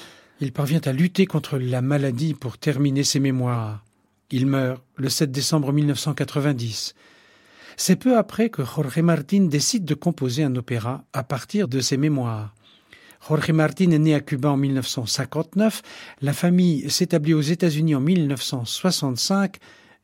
Il 0.40 0.52
parvient 0.52 0.80
à 0.86 0.92
lutter 0.92 1.26
contre 1.26 1.58
la 1.58 1.82
maladie 1.82 2.32
pour 2.32 2.56
terminer 2.56 3.04
ses 3.04 3.20
mémoires. 3.20 3.84
Il 4.30 4.46
meurt 4.46 4.82
le 4.96 5.10
7 5.10 5.30
décembre 5.30 5.70
1990. 5.70 6.94
C'est 7.76 7.96
peu 7.96 8.16
après 8.16 8.48
que 8.48 8.64
Jorge 8.64 9.00
Martin 9.00 9.42
décide 9.42 9.84
de 9.84 9.92
composer 9.92 10.44
un 10.44 10.56
opéra 10.56 11.04
à 11.12 11.24
partir 11.24 11.68
de 11.68 11.80
ses 11.80 11.98
mémoires. 11.98 12.54
Jorge 13.26 13.52
Martin 13.52 13.90
est 13.90 13.98
né 13.98 14.14
à 14.14 14.20
Cuba 14.20 14.50
en 14.50 14.58
1959. 14.58 15.80
La 16.20 16.34
famille 16.34 16.90
s'établit 16.90 17.32
aux 17.32 17.40
États-Unis 17.40 17.94
en 17.94 18.00
1965 18.00 19.56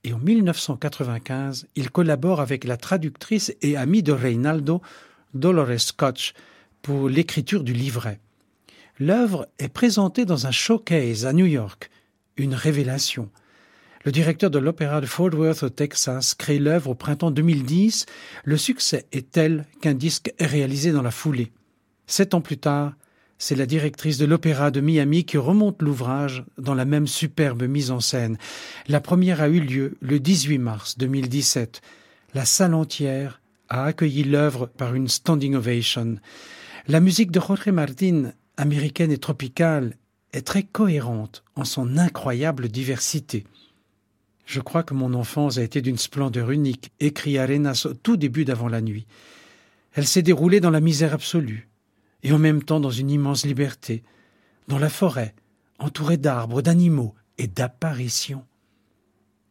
et 0.05 0.15
en 0.15 0.19
1995, 0.19 1.67
il 1.77 1.91
collabore 1.91 2.41
avec 2.41 2.65
la 2.65 2.79
traductrice 2.79 3.55
et 3.61 3.77
amie 3.77 4.03
de 4.03 4.13
Reinaldo, 4.13 4.81
Dolores 5.35 5.81
Scotch, 5.81 6.33
pour 6.81 7.11
l'écriture 7.11 7.63
du 7.63 7.75
livret. 7.75 8.21
L'œuvre 8.99 9.47
est 9.59 9.69
présentée 9.69 10.25
dans 10.25 10.47
un 10.47 10.51
showcase 10.51 11.27
à 11.27 11.35
New 11.35 11.45
York, 11.45 11.91
une 12.39 12.55
révélation. 12.55 13.29
Le 14.07 14.13
directeur 14.13 14.49
de 14.49 14.59
l'opéra 14.59 15.03
de 15.03 15.07
Fort 15.07 15.35
Worth 15.35 15.63
au 15.63 15.69
Texas 15.69 16.35
crée 16.35 16.59
l'œuvre 16.59 16.93
au 16.93 16.95
printemps 16.95 17.31
2010. 17.31 18.07
Le 18.45 18.57
succès 18.57 19.05
est 19.13 19.31
tel 19.31 19.67
qu'un 19.83 19.93
disque 19.93 20.33
est 20.39 20.47
réalisé 20.47 20.91
dans 20.91 21.03
la 21.03 21.11
foulée. 21.11 21.53
Sept 22.07 22.33
ans 22.33 22.41
plus 22.41 22.57
tard, 22.57 22.95
c'est 23.41 23.57
la 23.57 23.65
directrice 23.65 24.19
de 24.19 24.27
l'opéra 24.27 24.71
de 24.71 24.83
Miami 24.83 25.25
qui 25.25 25.39
remonte 25.39 25.81
l'ouvrage 25.81 26.45
dans 26.59 26.75
la 26.75 26.85
même 26.85 27.07
superbe 27.07 27.63
mise 27.63 27.91
en 27.91 27.99
scène. 27.99 28.37
La 28.87 29.01
première 29.01 29.41
a 29.41 29.49
eu 29.49 29.61
lieu 29.61 29.97
le 30.03 30.21
18 30.21 30.59
mars 30.59 30.99
2017. 30.99 31.81
La 32.35 32.45
salle 32.45 32.75
entière 32.75 33.41
a 33.71 33.85
accueilli 33.85 34.25
l'œuvre 34.25 34.67
par 34.67 34.95
une 34.95 35.09
standing 35.09 35.55
ovation. 35.55 36.17
La 36.87 37.01
musique 37.01 37.31
de 37.31 37.41
Jorge 37.41 37.69
Martin, 37.69 38.33
américaine 38.59 39.11
et 39.11 39.17
tropicale, 39.17 39.97
est 40.35 40.47
très 40.47 40.65
cohérente 40.65 41.43
en 41.57 41.65
son 41.65 41.97
incroyable 41.97 42.69
diversité. 42.69 43.45
Je 44.45 44.61
crois 44.61 44.83
que 44.83 44.93
mon 44.93 45.15
enfance 45.15 45.57
a 45.57 45.63
été 45.63 45.81
d'une 45.81 45.97
splendeur 45.97 46.51
unique, 46.51 46.93
écrit 47.01 47.39
Arenas 47.39 47.87
au 47.89 47.95
tout 47.95 48.19
début 48.19 48.45
d'avant 48.45 48.69
la 48.69 48.83
nuit. 48.83 49.07
Elle 49.95 50.07
s'est 50.07 50.21
déroulée 50.21 50.61
dans 50.61 50.71
la 50.71 50.81
misère 50.81 51.15
absolue, 51.15 51.70
et 52.23 52.33
en 52.33 52.39
même 52.39 52.63
temps 52.63 52.81
dans 52.81 52.91
une 52.91 53.11
immense 53.11 53.45
liberté, 53.47 54.03
dans 54.69 54.79
la 54.79 54.89
forêt, 54.89 55.35
entourée 55.79 56.17
d'arbres, 56.17 56.63
d'animaux 56.63 57.15
et 57.39 57.47
d'apparitions. 57.47 58.45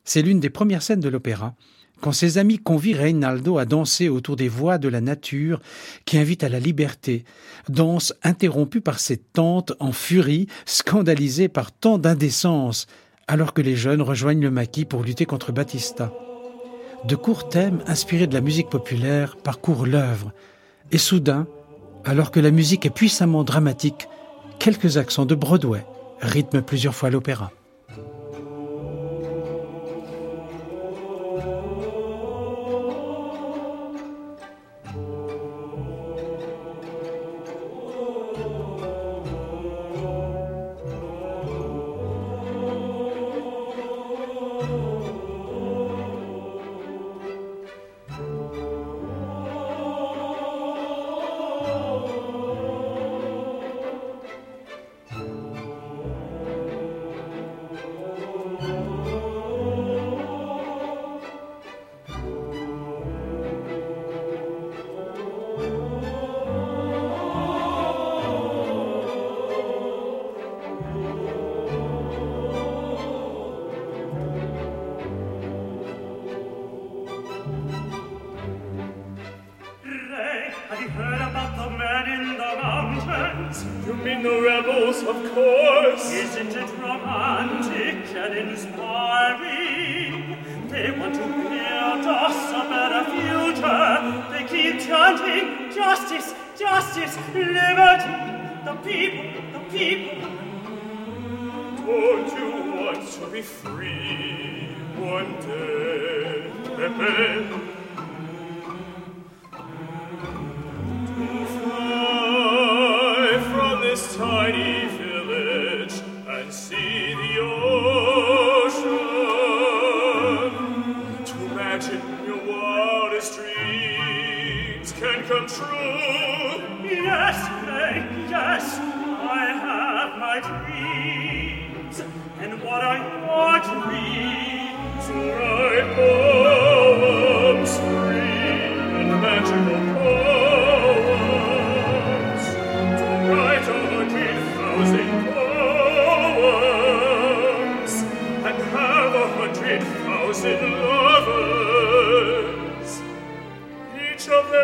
C'est 0.04 0.22
l'une 0.22 0.40
des 0.40 0.50
premières 0.50 0.82
scènes 0.82 1.00
de 1.00 1.10
l'opéra, 1.10 1.56
quand 2.02 2.12
ses 2.14 2.38
amis 2.38 2.60
convient 2.60 2.98
Reynaldo 2.98 3.58
à 3.58 3.66
danser 3.66 4.08
autour 4.08 4.38
des 4.38 4.48
voix 4.48 4.78
de 4.78 4.88
la 4.88 5.02
nature 5.02 5.60
qui 6.06 6.18
invitent 6.18 6.46
à 6.46 6.50
la 6.50 6.60
liberté, 6.60 7.26
danse 7.68 8.14
interrompue 8.24 8.82
par 8.82 9.00
ses 9.00 9.18
tantes 9.18 9.74
en 9.80 9.92
furie, 9.92 10.48
scandalisées 10.66 11.50
par 11.50 11.72
tant 11.72 11.98
d'indécence, 11.98 12.88
alors 13.28 13.54
que 13.54 13.62
les 13.62 13.76
jeunes 13.76 14.02
rejoignent 14.02 14.42
le 14.42 14.52
maquis 14.52 14.86
pour 14.86 15.04
lutter 15.04 15.26
contre 15.26 15.52
Batista. 15.52 16.14
De 17.06 17.16
courts 17.16 17.50
thèmes 17.50 17.84
inspirés 17.86 18.28
de 18.28 18.34
la 18.34 18.42
musique 18.42 18.70
populaire 18.70 19.36
parcourent 19.38 19.86
l'œuvre, 19.86 20.34
et 20.92 20.98
soudain, 20.98 21.48
alors 22.06 22.32
que 22.32 22.40
la 22.40 22.52
musique 22.52 22.86
est 22.86 22.90
puissamment 22.92 23.44
dramatique, 23.44 24.08
quelques 24.60 24.98
accents 24.98 25.26
de 25.26 25.36
Broadway 25.36 25.86
rythment 26.22 26.62
plusieurs 26.62 26.96
fois 26.96 27.10
l'opéra. 27.10 27.52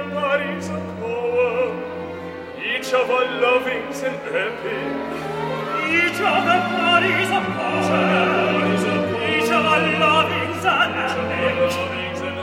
memories 0.08 0.70
of 0.70 0.82
power, 1.00 1.74
each 2.60 2.94
of 2.94 3.10
our 3.10 3.26
lovings 3.42 4.04
and 4.04 4.16
epic. 4.28 4.94
Each 5.86 6.20
of 6.22 6.44
the 6.50 6.58
memories 6.76 7.32
of 7.32 7.44
power, 7.44 7.96
each 9.30 9.50
of 9.50 9.66
our 9.66 9.82
lovings 10.06 10.66
and 10.66 10.94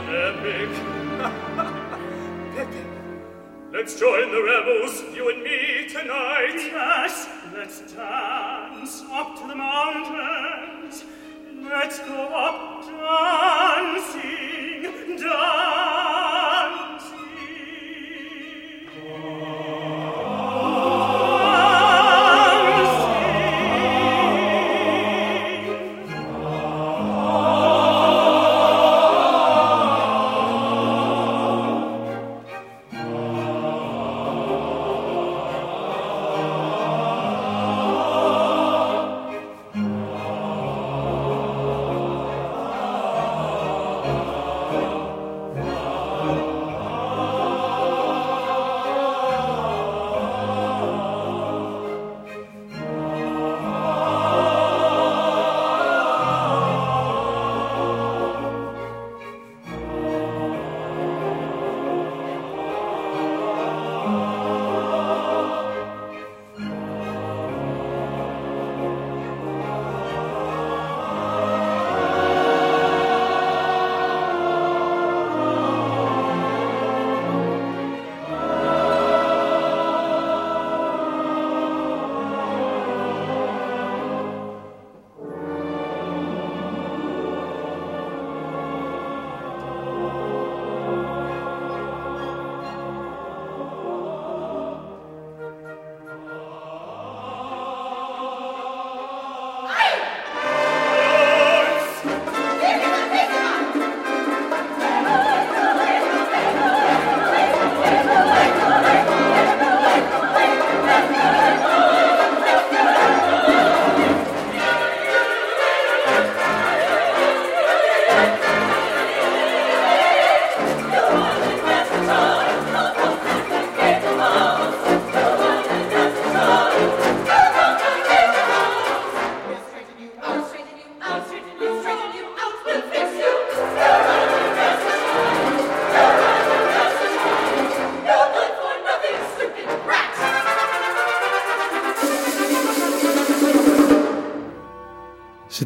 epic. 0.09 0.69
Pepe. 2.55 2.83
Let's 3.71 3.99
join 3.99 4.31
the 4.31 4.43
rebels, 4.43 5.03
you 5.15 5.29
and 5.29 5.41
me, 5.43 5.87
tonight. 5.89 6.55
Yes, 6.55 7.27
let's 7.53 7.79
dance 7.93 9.03
up 9.09 9.35
to 9.39 9.47
the 9.47 9.55
mountains. 9.55 11.03
Let's 11.63 11.99
go 11.99 12.27
up 12.27 12.85
dancing, 12.85 14.83
dancing. 15.17 15.92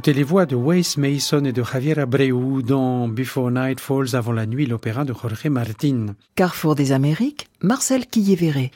C'était 0.08 0.20
les 0.20 0.24
voix 0.24 0.46
de 0.46 0.56
Wes 0.56 0.96
Mason 0.96 1.44
et 1.44 1.52
de 1.52 1.62
Javier 1.62 2.00
Abreu 2.00 2.64
dans 2.64 3.10
Before 3.10 3.52
Night 3.52 3.82
Falls 3.82 4.16
avant 4.16 4.32
la 4.32 4.46
nuit, 4.46 4.66
l'opéra 4.66 5.04
de 5.04 5.12
Jorge 5.12 5.48
Martin. 5.48 6.16
Carrefour 6.34 6.76
des 6.76 6.94
Amériques, 6.94 7.50
Marcel 7.62 8.08
Quillévéré. 8.08 8.72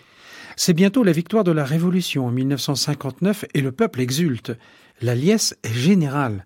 C'est 0.57 0.73
bientôt 0.73 1.05
la 1.05 1.13
victoire 1.13 1.45
de 1.45 1.53
la 1.53 1.63
Révolution 1.63 2.25
en 2.25 2.31
1959 2.31 3.45
et 3.53 3.61
le 3.61 3.71
peuple 3.71 4.01
exulte. 4.01 4.51
La 4.99 5.15
liesse 5.15 5.55
est 5.63 5.73
générale. 5.73 6.45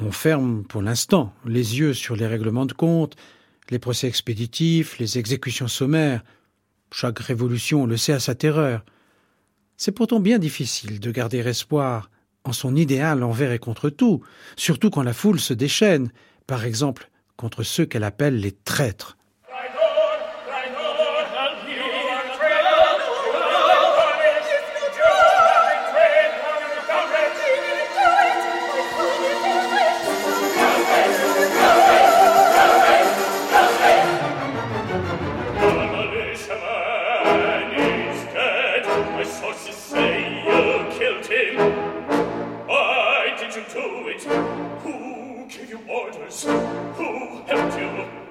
On 0.00 0.12
ferme 0.12 0.62
pour 0.62 0.80
l'instant 0.80 1.34
les 1.44 1.80
yeux 1.80 1.92
sur 1.92 2.14
les 2.14 2.28
règlements 2.28 2.66
de 2.66 2.74
compte, 2.74 3.16
les 3.68 3.80
procès 3.80 4.06
expéditifs, 4.06 5.00
les 5.00 5.18
exécutions 5.18 5.66
sommaires. 5.66 6.22
Chaque 6.92 7.18
révolution 7.18 7.84
le 7.84 7.96
sait 7.96 8.12
à 8.12 8.20
sa 8.20 8.36
terreur. 8.36 8.84
C'est 9.76 9.90
pourtant 9.90 10.20
bien 10.20 10.38
difficile 10.38 11.00
de 11.00 11.10
garder 11.10 11.38
espoir 11.38 12.10
en 12.48 12.52
son 12.52 12.74
idéal 12.76 13.22
envers 13.22 13.52
et 13.52 13.58
contre 13.58 13.90
tout, 13.90 14.22
surtout 14.56 14.90
quand 14.90 15.02
la 15.02 15.12
foule 15.12 15.38
se 15.38 15.52
déchaîne, 15.52 16.10
par 16.46 16.64
exemple 16.64 17.10
contre 17.36 17.62
ceux 17.62 17.84
qu'elle 17.84 18.04
appelle 18.04 18.40
les 18.40 18.52
traîtres. 18.52 19.18
shall 43.64 43.72
do 43.72 44.08
it. 44.08 44.22
Who 44.22 45.46
can 45.48 45.68
you 45.68 45.80
orders? 45.88 46.44
Who 46.44 47.42
helped 47.46 47.78
you? 47.78 48.27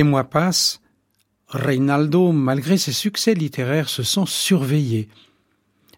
Les 0.00 0.04
mois 0.04 0.24
passent. 0.24 0.80
Reinaldo, 1.48 2.32
malgré 2.32 2.78
ses 2.78 2.94
succès 2.94 3.34
littéraires, 3.34 3.90
se 3.90 4.02
sent 4.02 4.24
surveillé. 4.24 5.10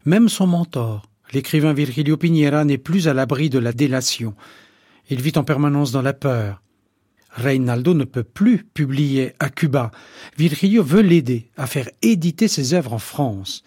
Même 0.04 0.28
son 0.28 0.48
mentor, 0.48 1.08
l'écrivain 1.32 1.72
Virgilio 1.72 2.16
Piñera, 2.16 2.64
n'est 2.64 2.78
plus 2.78 3.06
à 3.06 3.14
l'abri 3.14 3.48
de 3.48 3.60
la 3.60 3.72
délation. 3.72 4.34
Il 5.08 5.22
vit 5.22 5.34
en 5.36 5.44
permanence 5.44 5.92
dans 5.92 6.02
la 6.02 6.14
peur. 6.14 6.62
Reinaldo 7.30 7.94
ne 7.94 8.02
peut 8.02 8.24
plus 8.24 8.64
publier 8.64 9.34
à 9.38 9.50
Cuba. 9.50 9.92
Virgilio 10.36 10.82
veut 10.82 11.02
l'aider 11.02 11.52
à 11.56 11.68
faire 11.68 11.88
éditer 12.02 12.48
ses 12.48 12.74
œuvres 12.74 12.94
en 12.94 12.98
France. 12.98 13.62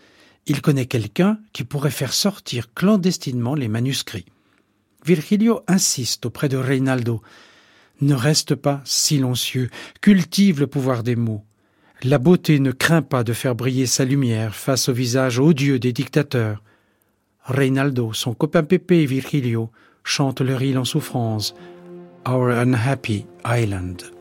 Il 0.48 0.62
connaît 0.62 0.86
quelqu'un 0.86 1.40
qui 1.54 1.64
pourrait 1.64 1.92
faire 1.92 2.12
sortir 2.12 2.74
clandestinement 2.74 3.56
les 3.56 3.70
manuscrits. 3.70 4.26
Virgilio 5.06 5.62
insiste 5.70 6.26
auprès 6.26 6.50
de 6.50 6.58
Reinaldo. 6.58 7.22
Ne 8.02 8.14
reste 8.14 8.56
pas 8.56 8.82
silencieux, 8.84 9.70
cultive 10.02 10.60
le 10.60 10.68
pouvoir 10.68 11.04
des 11.04 11.16
mots. 11.16 11.44
La 12.04 12.18
beauté 12.18 12.60
ne 12.60 12.72
craint 12.72 13.02
pas 13.02 13.24
de 13.24 13.34
faire 13.34 13.56
briller 13.56 13.86
sa 13.86 14.06
lumière 14.06 14.56
face 14.56 14.90
au 14.90 14.94
visage 14.94 15.40
odieux 15.40 15.80
des 15.80 15.94
dictateurs. 15.94 16.62
Reynaldo, 17.44 18.12
son 18.14 18.34
copain 18.34 18.64
Pépé 18.64 19.02
et 19.02 19.06
Virgilio 19.06 19.72
chantent 20.04 20.42
leur 20.42 20.62
île 20.62 20.78
en 20.78 20.86
souffrance, 20.86 21.56
Our 22.28 22.50
Unhappy 22.50 23.26
Island. 23.46 24.15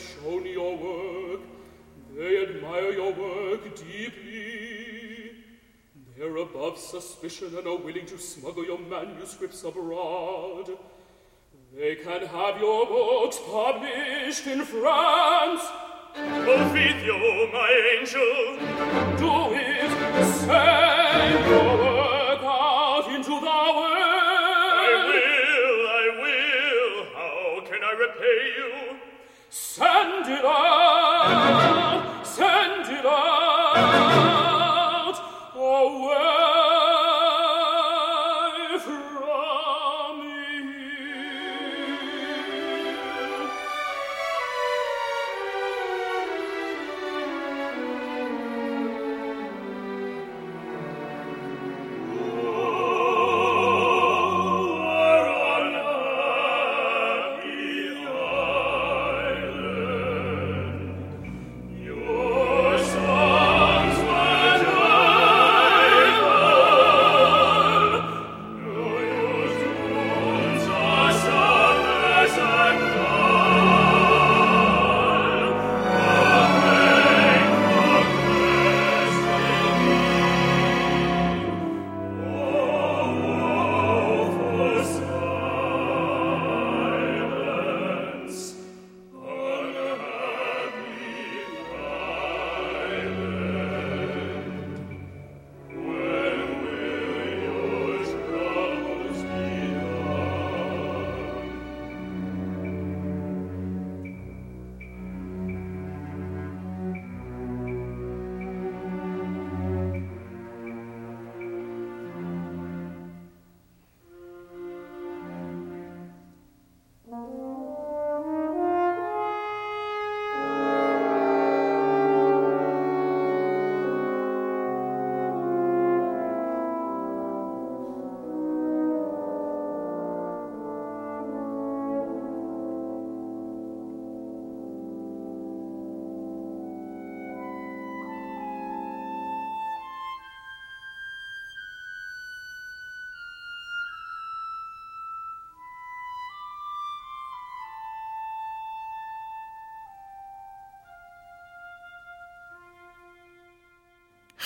Shown 0.00 0.46
your 0.46 0.76
work. 0.76 1.40
They 2.16 2.42
admire 2.42 2.92
your 2.92 3.12
work 3.12 3.62
deeply. 3.76 5.32
They're 6.16 6.36
above 6.36 6.78
suspicion 6.78 7.56
and 7.56 7.66
are 7.66 7.78
willing 7.78 8.06
to 8.06 8.18
smuggle 8.18 8.64
your 8.64 8.78
manuscripts 8.78 9.64
abroad. 9.64 10.70
They 11.74 11.94
can 11.96 12.26
have 12.26 12.60
your 12.60 12.86
books 12.86 13.38
published 13.50 14.46
in 14.46 14.62
France. 14.64 15.62
Ovidio, 16.16 17.52
my 17.52 17.70
angel, 17.98 18.56
do 19.16 19.54
it. 19.54 19.90
Send 20.34 21.46
your 21.46 21.89
Scendi 29.80 30.36
là! 30.42 31.69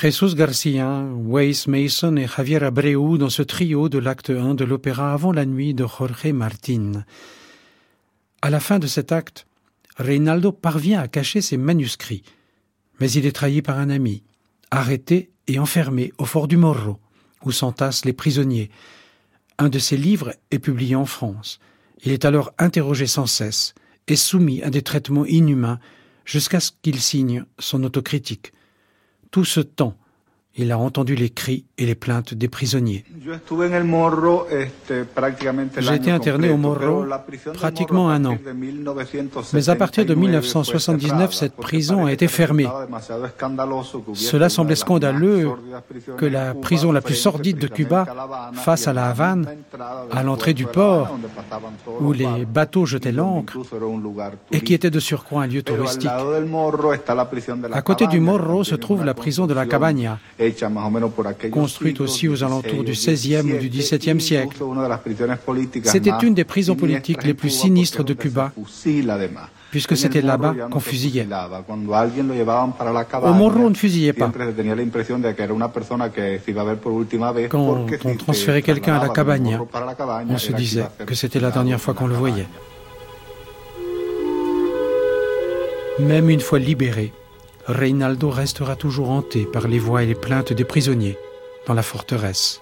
Jesus 0.00 0.34
Garcia, 0.34 1.06
Weiss 1.24 1.68
Mason 1.68 2.16
et 2.16 2.26
Javier 2.26 2.64
Abreu 2.64 3.16
dans 3.16 3.30
ce 3.30 3.42
trio 3.42 3.88
de 3.88 3.98
l'acte 3.98 4.30
1 4.30 4.56
de 4.56 4.64
l'opéra 4.64 5.12
Avant 5.12 5.30
la 5.30 5.46
nuit 5.46 5.72
de 5.72 5.86
Jorge 5.86 6.32
Martin. 6.32 7.04
À 8.42 8.50
la 8.50 8.58
fin 8.58 8.80
de 8.80 8.88
cet 8.88 9.12
acte, 9.12 9.46
Reynaldo 9.96 10.50
parvient 10.50 11.00
à 11.00 11.06
cacher 11.06 11.40
ses 11.40 11.56
manuscrits, 11.56 12.24
mais 12.98 13.08
il 13.12 13.24
est 13.24 13.36
trahi 13.36 13.62
par 13.62 13.78
un 13.78 13.88
ami, 13.88 14.24
arrêté 14.72 15.30
et 15.46 15.60
enfermé 15.60 16.12
au 16.18 16.24
fort 16.24 16.48
du 16.48 16.56
Morro, 16.56 16.98
où 17.44 17.52
s'entassent 17.52 18.04
les 18.04 18.12
prisonniers. 18.12 18.70
Un 19.58 19.68
de 19.68 19.78
ses 19.78 19.96
livres 19.96 20.34
est 20.50 20.58
publié 20.58 20.96
en 20.96 21.06
France. 21.06 21.60
Il 22.04 22.10
est 22.10 22.24
alors 22.24 22.52
interrogé 22.58 23.06
sans 23.06 23.26
cesse 23.26 23.74
et 24.08 24.16
soumis 24.16 24.60
à 24.62 24.70
des 24.70 24.82
traitements 24.82 25.24
inhumains 25.24 25.78
jusqu'à 26.24 26.58
ce 26.58 26.72
qu'il 26.82 27.00
signe 27.00 27.44
son 27.60 27.84
autocritique. 27.84 28.52
Tout 29.34 29.44
ce 29.44 29.58
temps, 29.58 29.96
il 30.56 30.70
a 30.70 30.78
entendu 30.78 31.16
les 31.16 31.30
cris 31.30 31.64
et 31.78 31.86
les 31.86 31.94
plaintes 31.94 32.34
des 32.34 32.48
prisonniers. 32.48 33.04
J'ai 35.78 35.94
été 35.94 36.10
interné 36.10 36.50
au 36.50 36.56
Morro 36.56 37.04
pratiquement 37.54 38.10
un 38.10 38.24
an. 38.24 38.38
Mais 39.52 39.68
à 39.68 39.74
partir 39.74 40.06
de 40.06 40.14
1979, 40.14 41.34
cette 41.34 41.56
prison 41.56 42.06
a 42.06 42.12
été 42.12 42.28
fermée. 42.28 42.68
Cela 44.14 44.48
semblait 44.48 44.76
scandaleux 44.76 45.50
que 46.16 46.26
la 46.26 46.54
prison 46.54 46.92
la 46.92 47.00
plus 47.00 47.14
sordide 47.14 47.58
de 47.58 47.66
Cuba, 47.66 48.06
face 48.54 48.86
à 48.86 48.92
la 48.92 49.08
Havane, 49.08 49.56
à 50.12 50.22
l'entrée 50.22 50.54
du 50.54 50.66
port, 50.66 51.18
où 52.00 52.12
les 52.12 52.44
bateaux 52.46 52.86
jetaient 52.86 53.12
l'ancre, 53.12 53.58
et 54.52 54.60
qui 54.60 54.74
était 54.74 54.90
de 54.90 55.00
surcroît 55.00 55.42
un 55.42 55.46
lieu 55.46 55.62
touristique. 55.62 56.10
À 57.72 57.82
côté 57.82 58.06
du 58.06 58.20
Morro 58.20 58.62
se 58.62 58.76
trouve 58.76 59.04
la 59.04 59.14
prison 59.14 59.46
de 59.46 59.54
la 59.54 59.66
Cabana 59.66 60.18
construite 61.50 62.00
aussi 62.00 62.28
aux 62.28 62.42
alentours 62.42 62.84
du 62.84 62.92
XVIe 62.92 63.40
ou 63.40 63.58
du 63.58 63.68
XVIIe 63.68 64.20
siècle. 64.20 64.56
C'était 65.84 66.12
une 66.22 66.34
des 66.34 66.44
prisons 66.44 66.74
politiques 66.74 67.24
les 67.24 67.34
plus 67.34 67.50
sinistres 67.50 68.04
de 68.04 68.14
Cuba, 68.14 68.52
puisque 69.70 69.96
c'était 69.96 70.22
là-bas 70.22 70.54
qu'on 70.70 70.80
fusillait. 70.80 71.26
Au 73.22 73.32
Morro, 73.34 73.58
on 73.58 73.70
ne 73.70 73.74
fusillait 73.74 74.12
pas. 74.12 74.30
Quand 77.50 77.86
on 78.04 78.16
transférait 78.16 78.62
quelqu'un 78.62 78.94
à 78.96 79.02
la 79.02 79.08
cabane, 79.08 79.60
on 80.28 80.38
se 80.38 80.52
disait 80.52 80.84
que 81.06 81.14
c'était 81.14 81.40
la 81.40 81.50
dernière 81.50 81.80
fois 81.80 81.94
qu'on 81.94 82.06
le 82.06 82.14
voyait. 82.14 82.46
Même 86.00 86.28
une 86.28 86.40
fois 86.40 86.58
libéré, 86.58 87.12
Reynaldo 87.66 88.30
restera 88.30 88.76
toujours 88.76 89.10
hanté 89.10 89.46
par 89.46 89.68
les 89.68 89.78
voix 89.78 90.02
et 90.02 90.06
les 90.06 90.14
plaintes 90.14 90.52
des 90.52 90.64
prisonniers 90.64 91.16
dans 91.66 91.74
la 91.74 91.82
forteresse. 91.82 92.60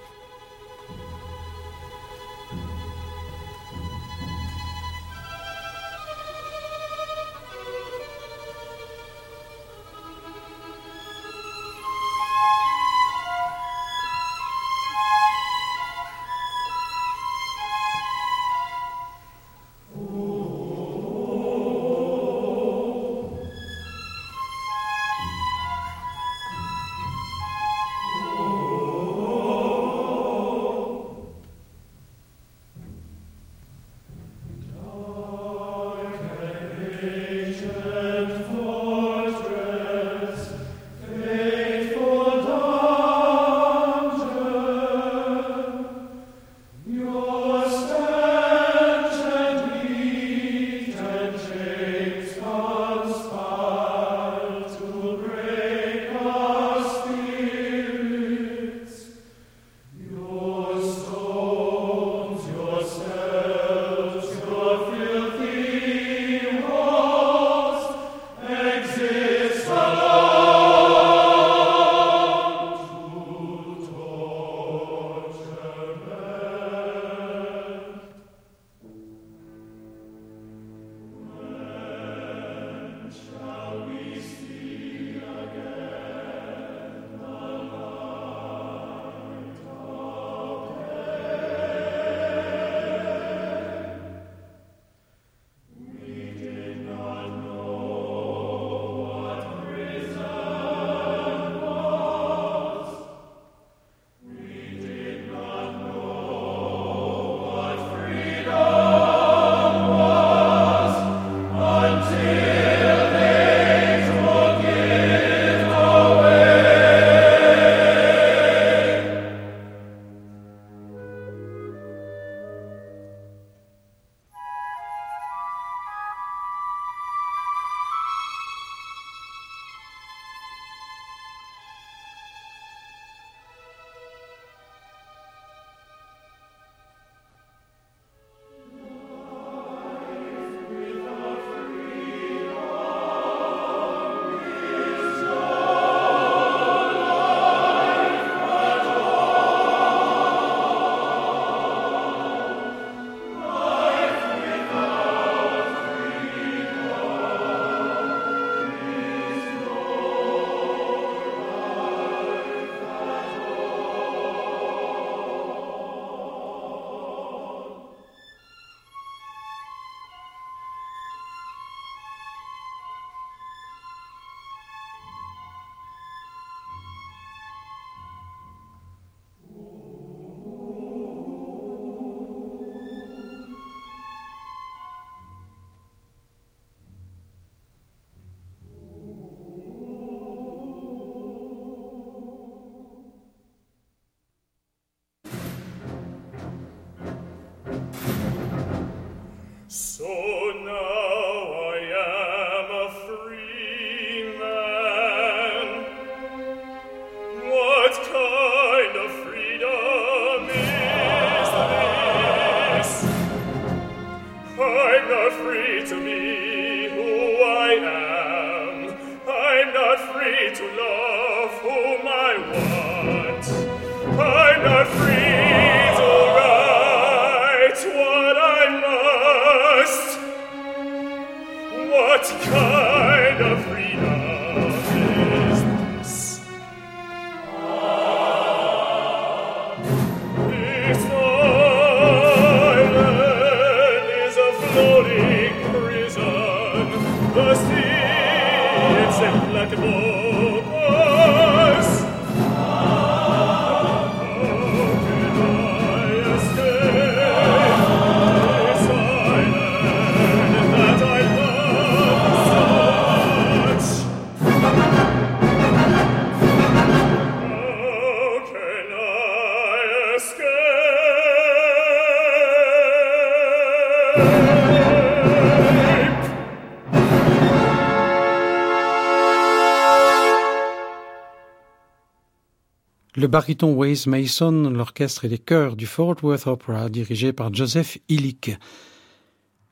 Baryton 283.32 283.72
Wes 283.72 284.06
Mason, 284.08 284.68
l'orchestre 284.68 285.24
et 285.24 285.28
les 285.28 285.38
chœurs 285.38 285.74
du 285.74 285.86
Fort 285.86 286.16
Worth 286.22 286.46
Opera, 286.46 286.90
dirigé 286.90 287.32
par 287.32 287.54
Joseph 287.54 287.96
Illich. 288.10 288.58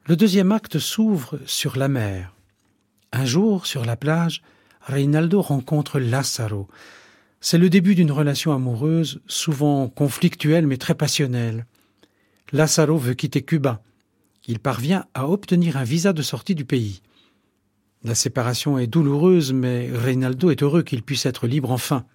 Le 0.06 0.16
deuxième 0.16 0.50
acte 0.50 0.78
s'ouvre 0.78 1.38
sur 1.44 1.76
la 1.76 1.88
mer. 1.88 2.34
Un 3.12 3.26
jour, 3.26 3.66
sur 3.66 3.84
la 3.84 3.96
plage, 3.96 4.40
Reinaldo 4.80 5.42
rencontre 5.42 6.00
Lazzaro. 6.00 6.68
C'est 7.42 7.58
le 7.58 7.68
début 7.68 7.94
d'une 7.94 8.12
relation 8.12 8.54
amoureuse, 8.54 9.20
souvent 9.26 9.88
conflictuelle 9.88 10.66
mais 10.66 10.78
très 10.78 10.94
passionnelle. 10.94 11.66
Lazzaro 12.52 12.96
veut 12.96 13.12
quitter 13.12 13.42
Cuba. 13.42 13.82
Il 14.46 14.58
parvient 14.58 15.04
à 15.12 15.28
obtenir 15.28 15.76
un 15.76 15.84
visa 15.84 16.14
de 16.14 16.22
sortie 16.22 16.54
du 16.54 16.64
pays. 16.64 17.02
La 18.04 18.14
séparation 18.14 18.78
est 18.78 18.86
douloureuse, 18.86 19.52
mais 19.52 19.90
Reinaldo 19.92 20.50
est 20.50 20.62
heureux 20.62 20.82
qu'il 20.82 21.02
puisse 21.02 21.26
être 21.26 21.46
libre 21.46 21.72
enfin. 21.72 22.06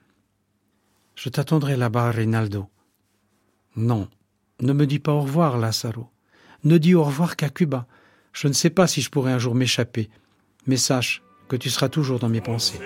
Je 1.15 1.29
t'attendrai 1.29 1.77
là-bas, 1.77 2.11
Rinaldo. 2.11 2.67
Non, 3.75 4.07
ne 4.61 4.73
me 4.73 4.85
dis 4.85 4.99
pas 4.99 5.13
au 5.13 5.21
revoir, 5.21 5.57
Lazaro. 5.57 6.07
Ne 6.63 6.77
dis 6.77 6.95
au 6.95 7.03
revoir 7.03 7.35
qu'à 7.35 7.49
Cuba. 7.49 7.87
Je 8.33 8.47
ne 8.47 8.53
sais 8.53 8.69
pas 8.69 8.87
si 8.87 9.01
je 9.01 9.09
pourrai 9.09 9.31
un 9.31 9.39
jour 9.39 9.55
m'échapper, 9.55 10.09
mais 10.67 10.77
sache 10.77 11.21
que 11.47 11.55
tu 11.55 11.69
seras 11.69 11.89
toujours 11.89 12.19
dans 12.19 12.29
mes 12.29 12.41
pensées. 12.41 12.79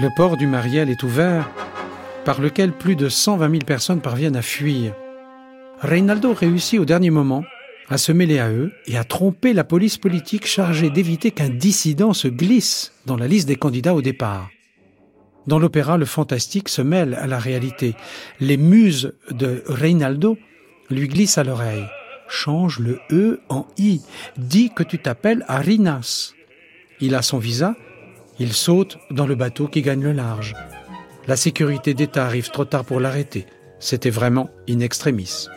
Le 0.00 0.10
port 0.10 0.36
du 0.36 0.46
Mariel 0.46 0.90
est 0.90 1.02
ouvert, 1.02 1.50
par 2.24 2.40
lequel 2.40 2.70
plus 2.70 2.94
de 2.94 3.08
120 3.08 3.50
000 3.50 3.62
personnes 3.64 4.00
parviennent 4.00 4.36
à 4.36 4.42
fuir. 4.42 4.94
Reynaldo 5.80 6.32
réussit 6.34 6.78
au 6.78 6.84
dernier 6.84 7.10
moment 7.10 7.42
à 7.88 7.98
se 7.98 8.12
mêler 8.12 8.38
à 8.38 8.48
eux 8.48 8.70
et 8.86 8.96
à 8.96 9.02
tromper 9.02 9.52
la 9.52 9.64
police 9.64 9.98
politique 9.98 10.46
chargée 10.46 10.90
d'éviter 10.90 11.32
qu'un 11.32 11.48
dissident 11.48 12.12
se 12.12 12.28
glisse 12.28 12.92
dans 13.06 13.16
la 13.16 13.26
liste 13.26 13.48
des 13.48 13.56
candidats 13.56 13.94
au 13.94 14.00
départ. 14.00 14.50
Dans 15.48 15.58
l'opéra, 15.58 15.96
le 15.96 16.04
fantastique 16.04 16.68
se 16.68 16.82
mêle 16.82 17.14
à 17.14 17.26
la 17.26 17.40
réalité. 17.40 17.96
Les 18.38 18.56
muses 18.56 19.14
de 19.32 19.64
Reynaldo 19.66 20.38
lui 20.90 21.08
glissent 21.08 21.38
à 21.38 21.44
l'oreille. 21.44 21.86
Change 22.28 22.78
le 22.78 23.00
E 23.10 23.40
en 23.48 23.66
I. 23.78 24.00
Dis 24.36 24.70
que 24.70 24.84
tu 24.84 24.98
t'appelles 24.98 25.44
Arinas. 25.48 26.34
Il 27.00 27.16
a 27.16 27.22
son 27.22 27.38
visa. 27.38 27.74
Il 28.40 28.52
saute 28.52 28.98
dans 29.10 29.26
le 29.26 29.34
bateau 29.34 29.66
qui 29.66 29.82
gagne 29.82 30.02
le 30.02 30.12
large. 30.12 30.54
La 31.26 31.36
sécurité 31.36 31.92
d'État 31.92 32.24
arrive 32.24 32.50
trop 32.50 32.64
tard 32.64 32.84
pour 32.84 33.00
l'arrêter. 33.00 33.46
C'était 33.80 34.10
vraiment 34.10 34.48
in 34.68 34.80
extremis. 34.80 35.48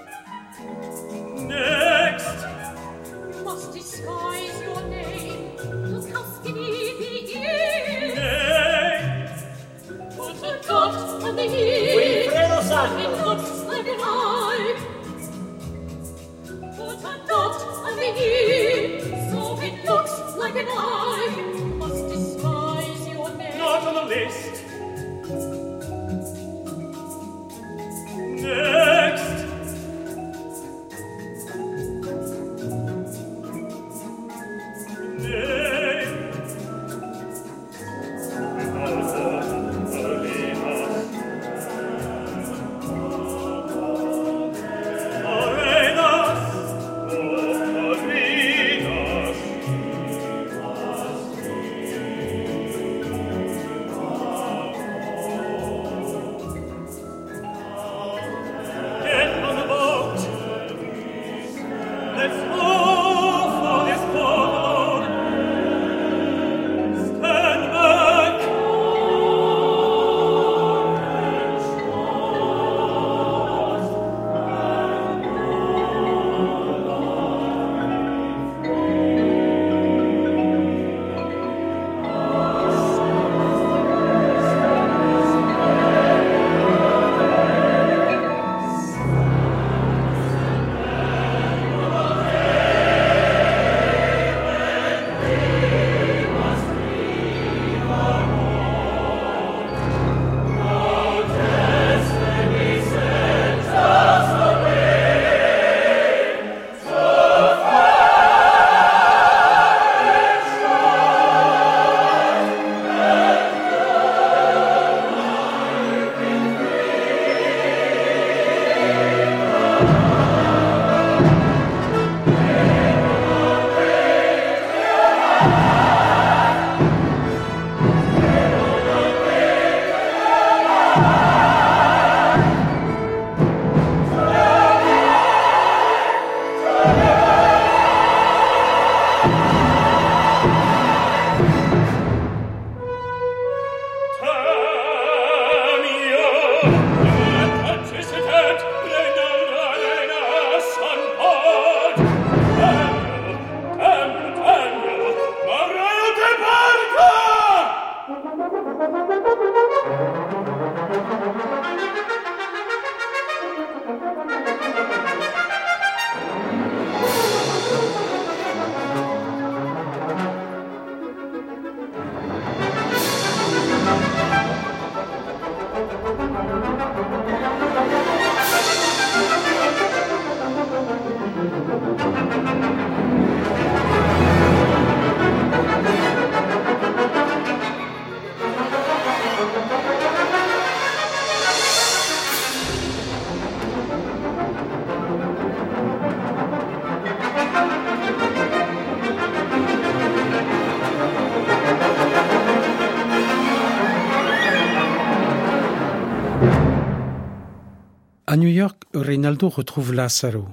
À 208.32 208.38
New 208.38 208.48
York, 208.48 208.84
Reynaldo 208.94 209.50
retrouve 209.50 209.94
Lazzaro. 209.94 210.48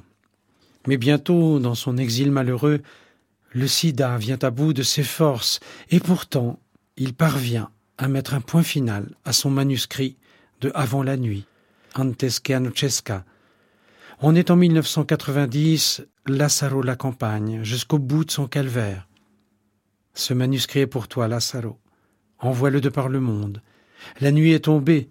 Mais 0.88 0.96
bientôt, 0.96 1.60
dans 1.60 1.76
son 1.76 1.96
exil 1.96 2.32
malheureux, 2.32 2.82
le 3.52 3.68
sida 3.68 4.18
vient 4.18 4.40
à 4.42 4.50
bout 4.50 4.72
de 4.72 4.82
ses 4.82 5.04
forces, 5.04 5.60
et 5.92 6.00
pourtant, 6.00 6.58
il 6.96 7.14
parvient 7.14 7.70
à 7.96 8.08
mettre 8.08 8.34
un 8.34 8.40
point 8.40 8.64
final 8.64 9.14
à 9.24 9.32
son 9.32 9.50
manuscrit 9.50 10.16
de 10.60 10.72
Avant 10.74 11.04
la 11.04 11.16
nuit, 11.16 11.46
Antes 11.94 12.40
que. 12.42 13.12
On 14.22 14.34
est 14.34 14.50
en 14.50 14.56
1990, 14.56 16.02
Lazzaro 16.26 16.82
l'accompagne 16.82 17.62
jusqu'au 17.62 18.00
bout 18.00 18.24
de 18.24 18.32
son 18.32 18.48
calvaire. 18.48 19.06
Ce 20.14 20.34
manuscrit 20.34 20.80
est 20.80 20.88
pour 20.88 21.06
toi, 21.06 21.28
Lazzaro. 21.28 21.78
Envoie-le 22.40 22.80
de 22.80 22.88
par 22.88 23.08
le 23.08 23.20
monde. 23.20 23.62
La 24.20 24.32
nuit 24.32 24.50
est 24.50 24.64
tombée. 24.64 25.10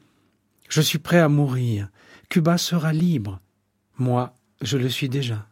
Je 0.68 0.82
suis 0.82 1.00
prêt 1.00 1.20
à 1.20 1.30
mourir. 1.30 1.88
Cuba 2.30 2.58
sera 2.58 2.94
libre. 2.94 3.40
Moi, 3.98 4.34
je 4.62 4.78
le 4.78 4.90
suis 4.90 5.10
déjà. 5.10 5.48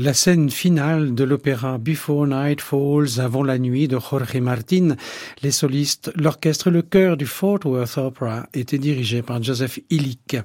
La 0.00 0.14
scène 0.14 0.48
finale 0.48 1.12
de 1.16 1.24
l'opéra 1.24 1.76
Before 1.76 2.28
Night 2.28 2.60
Falls, 2.60 3.18
avant 3.18 3.42
la 3.42 3.58
nuit 3.58 3.88
de 3.88 3.98
Jorge 3.98 4.36
Martin, 4.36 4.94
les 5.42 5.50
solistes, 5.50 6.12
l'orchestre, 6.14 6.70
le 6.70 6.82
chœur 6.82 7.16
du 7.16 7.26
Fort 7.26 7.58
Worth 7.64 7.98
Opera 7.98 8.46
était 8.54 8.78
dirigé 8.78 9.22
par 9.22 9.42
Joseph 9.42 9.80
Illich. 9.90 10.36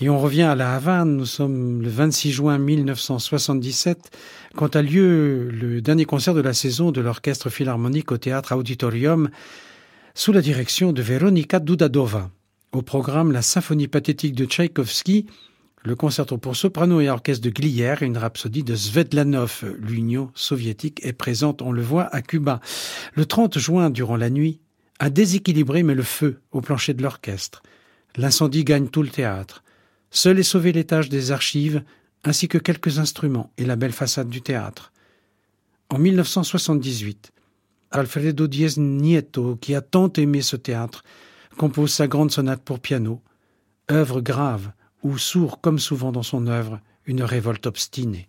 Et 0.00 0.08
on 0.08 0.18
revient 0.18 0.42
à 0.42 0.56
la 0.56 0.74
Havane, 0.74 1.16
nous 1.16 1.26
sommes 1.26 1.80
le 1.80 1.88
26 1.88 2.32
juin 2.32 2.58
1977, 2.58 4.10
quand 4.56 4.74
a 4.74 4.82
lieu 4.82 5.48
le 5.52 5.80
dernier 5.80 6.04
concert 6.04 6.34
de 6.34 6.40
la 6.40 6.54
saison 6.54 6.90
de 6.90 7.00
l'orchestre 7.00 7.50
philharmonique 7.50 8.10
au 8.10 8.18
théâtre 8.18 8.56
Auditorium, 8.56 9.30
sous 10.14 10.32
la 10.32 10.42
direction 10.42 10.92
de 10.92 11.02
Veronika 11.02 11.60
Dudadova. 11.60 12.30
Au 12.72 12.82
programme, 12.82 13.30
la 13.30 13.42
symphonie 13.42 13.86
pathétique 13.86 14.34
de 14.34 14.44
Tchaïkovski, 14.44 15.26
le 15.84 15.94
concerto 15.94 16.38
pour 16.38 16.56
soprano 16.56 17.00
et 17.00 17.10
orchestre 17.10 17.44
de 17.44 17.50
Glière 17.50 18.02
et 18.02 18.06
une 18.06 18.16
rhapsodie 18.16 18.64
de 18.64 18.74
Svedlanov. 18.74 19.64
L'Union 19.78 20.30
soviétique 20.34 21.04
est 21.04 21.12
présente, 21.12 21.60
on 21.60 21.72
le 21.72 21.82
voit, 21.82 22.06
à 22.14 22.22
Cuba. 22.22 22.60
Le 23.12 23.26
30 23.26 23.58
juin, 23.58 23.90
durant 23.90 24.16
la 24.16 24.30
nuit, 24.30 24.60
un 24.98 25.10
déséquilibré 25.10 25.82
met 25.82 25.94
le 25.94 26.02
feu 26.02 26.40
au 26.52 26.62
plancher 26.62 26.94
de 26.94 27.02
l'orchestre. 27.02 27.62
L'incendie 28.16 28.64
gagne 28.64 28.88
tout 28.88 29.02
le 29.02 29.10
théâtre. 29.10 29.62
Seul 30.10 30.38
est 30.38 30.44
sauvé 30.44 30.72
l'étage 30.72 31.10
des 31.10 31.32
archives, 31.32 31.82
ainsi 32.22 32.48
que 32.48 32.58
quelques 32.58 32.98
instruments 32.98 33.50
et 33.58 33.66
la 33.66 33.76
belle 33.76 33.92
façade 33.92 34.30
du 34.30 34.40
théâtre. 34.40 34.90
En 35.90 35.98
1978, 35.98 37.32
Alfredo 37.90 38.46
Diez 38.46 38.78
Nieto, 38.78 39.56
qui 39.56 39.74
a 39.74 39.82
tant 39.82 40.10
aimé 40.14 40.40
ce 40.40 40.56
théâtre, 40.56 41.04
compose 41.58 41.92
sa 41.92 42.08
grande 42.08 42.30
sonate 42.30 42.62
pour 42.62 42.80
piano, 42.80 43.20
œuvre 43.90 44.22
grave, 44.22 44.72
ou 45.04 45.18
sourd 45.18 45.60
comme 45.60 45.78
souvent 45.78 46.10
dans 46.10 46.22
son 46.22 46.46
œuvre, 46.48 46.80
une 47.06 47.22
révolte 47.22 47.66
obstinée. 47.66 48.28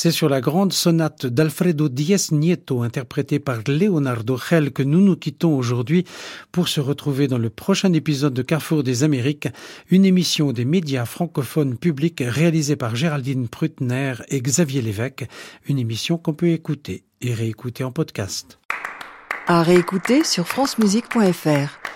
C'est 0.00 0.12
sur 0.12 0.28
la 0.28 0.40
grande 0.40 0.72
sonate 0.72 1.26
d'Alfredo 1.26 1.88
Diez 1.88 2.30
Nieto, 2.30 2.82
interprétée 2.82 3.40
par 3.40 3.62
Leonardo 3.66 4.36
Gel, 4.38 4.70
que 4.70 4.84
nous 4.84 5.00
nous 5.00 5.16
quittons 5.16 5.58
aujourd'hui 5.58 6.04
pour 6.52 6.68
se 6.68 6.80
retrouver 6.80 7.26
dans 7.26 7.36
le 7.36 7.50
prochain 7.50 7.92
épisode 7.92 8.32
de 8.32 8.42
Carrefour 8.42 8.84
des 8.84 9.02
Amériques, 9.02 9.48
une 9.90 10.04
émission 10.04 10.52
des 10.52 10.64
médias 10.64 11.04
francophones 11.04 11.76
publics 11.76 12.22
réalisée 12.24 12.76
par 12.76 12.94
Géraldine 12.94 13.48
Prutner 13.48 14.12
et 14.28 14.40
Xavier 14.40 14.82
Lévesque, 14.82 15.26
une 15.66 15.80
émission 15.80 16.16
qu'on 16.16 16.32
peut 16.32 16.50
écouter 16.50 17.02
et 17.20 17.34
réécouter 17.34 17.82
en 17.82 17.90
podcast. 17.90 18.60
À 19.48 19.64
réécouter 19.64 20.22
sur 20.22 20.46
francemusique.fr. 20.46 21.87